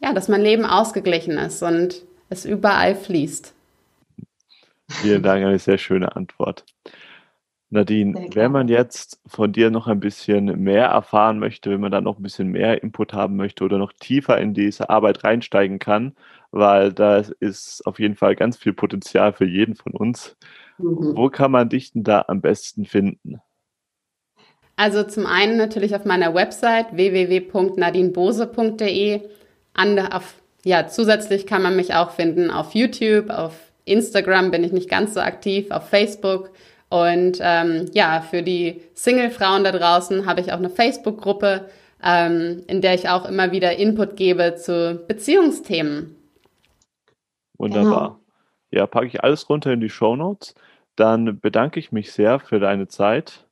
Ja, 0.00 0.12
dass 0.12 0.28
mein 0.28 0.42
Leben 0.42 0.64
ausgeglichen 0.64 1.38
ist 1.38 1.62
und 1.62 2.02
es 2.28 2.44
überall 2.44 2.94
fließt. 2.94 3.54
Vielen 4.88 5.22
Dank, 5.22 5.44
eine 5.44 5.58
sehr 5.58 5.78
schöne 5.78 6.14
Antwort. 6.16 6.64
Nadine, 7.70 8.30
wenn 8.34 8.50
man 8.50 8.68
jetzt 8.68 9.20
von 9.26 9.52
dir 9.52 9.70
noch 9.70 9.88
ein 9.88 10.00
bisschen 10.00 10.46
mehr 10.62 10.86
erfahren 10.86 11.38
möchte, 11.38 11.70
wenn 11.70 11.80
man 11.80 11.92
da 11.92 12.00
noch 12.00 12.18
ein 12.18 12.22
bisschen 12.22 12.48
mehr 12.48 12.82
Input 12.82 13.12
haben 13.12 13.36
möchte 13.36 13.62
oder 13.62 13.76
noch 13.76 13.92
tiefer 13.92 14.38
in 14.38 14.54
diese 14.54 14.88
Arbeit 14.88 15.22
reinsteigen 15.22 15.78
kann, 15.78 16.14
weil 16.50 16.94
da 16.94 17.22
ist 17.40 17.86
auf 17.86 17.98
jeden 17.98 18.16
Fall 18.16 18.36
ganz 18.36 18.56
viel 18.56 18.72
Potenzial 18.72 19.34
für 19.34 19.44
jeden 19.44 19.74
von 19.74 19.92
uns. 19.92 20.38
Mhm. 20.78 21.14
Wo 21.14 21.28
kann 21.28 21.50
man 21.50 21.68
dich 21.68 21.92
denn 21.92 22.04
da 22.04 22.24
am 22.28 22.40
besten 22.40 22.86
finden? 22.86 23.42
Also 24.76 25.02
zum 25.02 25.26
einen 25.26 25.58
natürlich 25.58 25.94
auf 25.94 26.06
meiner 26.06 26.34
Website 26.34 26.96
www.nadinebose.de. 26.96 29.28
ja, 30.64 30.88
zusätzlich 30.88 31.46
kann 31.46 31.62
man 31.62 31.76
mich 31.76 31.94
auch 31.94 32.10
finden 32.10 32.50
auf 32.50 32.74
YouTube, 32.74 33.30
auf 33.30 33.54
Instagram 33.84 34.50
bin 34.50 34.64
ich 34.64 34.72
nicht 34.72 34.88
ganz 34.88 35.14
so 35.14 35.20
aktiv, 35.20 35.70
auf 35.70 35.88
Facebook 35.88 36.50
und 36.90 37.38
ähm, 37.40 37.90
ja, 37.92 38.20
für 38.20 38.42
die 38.42 38.80
Single-Frauen 38.94 39.64
da 39.64 39.72
draußen 39.72 40.26
habe 40.26 40.40
ich 40.40 40.52
auch 40.52 40.58
eine 40.58 40.70
Facebook-Gruppe, 40.70 41.68
ähm, 42.02 42.62
in 42.66 42.80
der 42.80 42.94
ich 42.94 43.08
auch 43.08 43.26
immer 43.28 43.52
wieder 43.52 43.76
Input 43.76 44.16
gebe 44.16 44.54
zu 44.54 45.02
Beziehungsthemen. 45.06 46.16
Wunderbar. 47.58 48.08
Genau. 48.08 48.20
Ja, 48.70 48.86
packe 48.86 49.06
ich 49.06 49.22
alles 49.22 49.48
runter 49.48 49.72
in 49.72 49.80
die 49.80 49.90
Show 49.90 50.16
Notes. 50.16 50.54
Dann 50.96 51.40
bedanke 51.40 51.78
ich 51.78 51.92
mich 51.92 52.12
sehr 52.12 52.40
für 52.40 52.58
deine 52.58 52.88
Zeit 52.88 53.46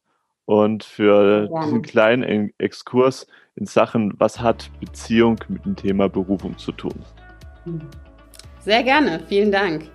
und 0.47 0.85
für 0.85 1.49
ja. 1.53 1.65
diesen 1.65 1.83
kleinen 1.83 2.53
Exkurs 2.59 3.27
in 3.57 3.67
Sachen, 3.67 4.15
was 4.19 4.41
hat 4.41 4.71
Beziehung 4.81 5.39
mit 5.49 5.65
dem 5.65 5.77
Thema 5.77 6.09
Berufung 6.09 6.57
zu 6.59 6.73
tun. 6.73 6.95
Sehr 8.61 8.83
gerne, 8.83 9.21
vielen 9.29 9.51
Dank. 9.51 9.89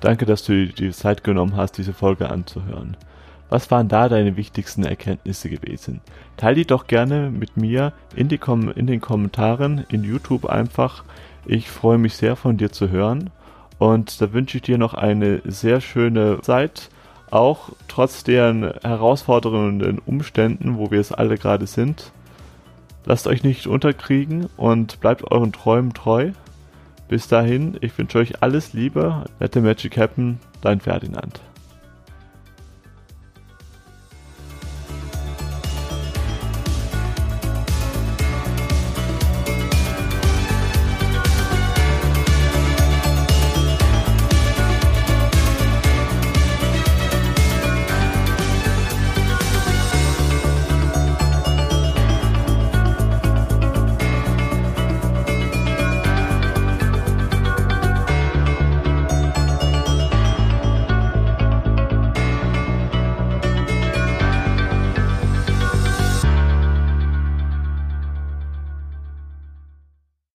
Danke, 0.00 0.24
dass 0.26 0.44
du 0.44 0.52
dir 0.52 0.72
die 0.72 0.90
Zeit 0.90 1.22
genommen 1.22 1.56
hast, 1.56 1.78
diese 1.78 1.92
Folge 1.92 2.28
anzuhören. 2.30 2.96
Was 3.50 3.70
waren 3.70 3.88
da 3.88 4.08
deine 4.08 4.36
wichtigsten 4.36 4.84
Erkenntnisse 4.84 5.48
gewesen? 5.48 6.00
Teil 6.36 6.54
die 6.54 6.66
doch 6.66 6.86
gerne 6.86 7.30
mit 7.30 7.56
mir 7.56 7.92
in, 8.16 8.28
die 8.28 8.38
Kom 8.38 8.70
in 8.70 8.86
den 8.86 9.00
Kommentaren, 9.00 9.84
in 9.90 10.02
YouTube 10.02 10.46
einfach. 10.46 11.04
Ich 11.46 11.70
freue 11.70 11.98
mich 11.98 12.16
sehr 12.16 12.36
von 12.36 12.56
dir 12.56 12.72
zu 12.72 12.88
hören 12.88 13.30
und 13.78 14.20
da 14.20 14.32
wünsche 14.32 14.56
ich 14.56 14.62
dir 14.62 14.78
noch 14.78 14.94
eine 14.94 15.42
sehr 15.44 15.80
schöne 15.80 16.40
Zeit, 16.40 16.88
auch 17.30 17.70
trotz 17.86 18.24
deren 18.24 18.72
herausfordernden 18.82 19.98
Umständen, 19.98 20.78
wo 20.78 20.90
wir 20.90 21.00
es 21.00 21.12
alle 21.12 21.36
gerade 21.36 21.66
sind. 21.66 22.12
Lasst 23.06 23.26
euch 23.26 23.44
nicht 23.44 23.66
unterkriegen 23.66 24.48
und 24.56 25.00
bleibt 25.00 25.30
euren 25.30 25.52
Träumen 25.52 25.92
treu. 25.92 26.32
Bis 27.08 27.28
dahin, 27.28 27.76
ich 27.80 27.96
wünsche 27.98 28.18
euch 28.18 28.42
alles 28.42 28.72
Liebe. 28.72 29.24
Let 29.40 29.54
the 29.54 29.60
Magic 29.60 29.98
happen, 29.98 30.40
dein 30.62 30.80
Ferdinand. 30.80 31.40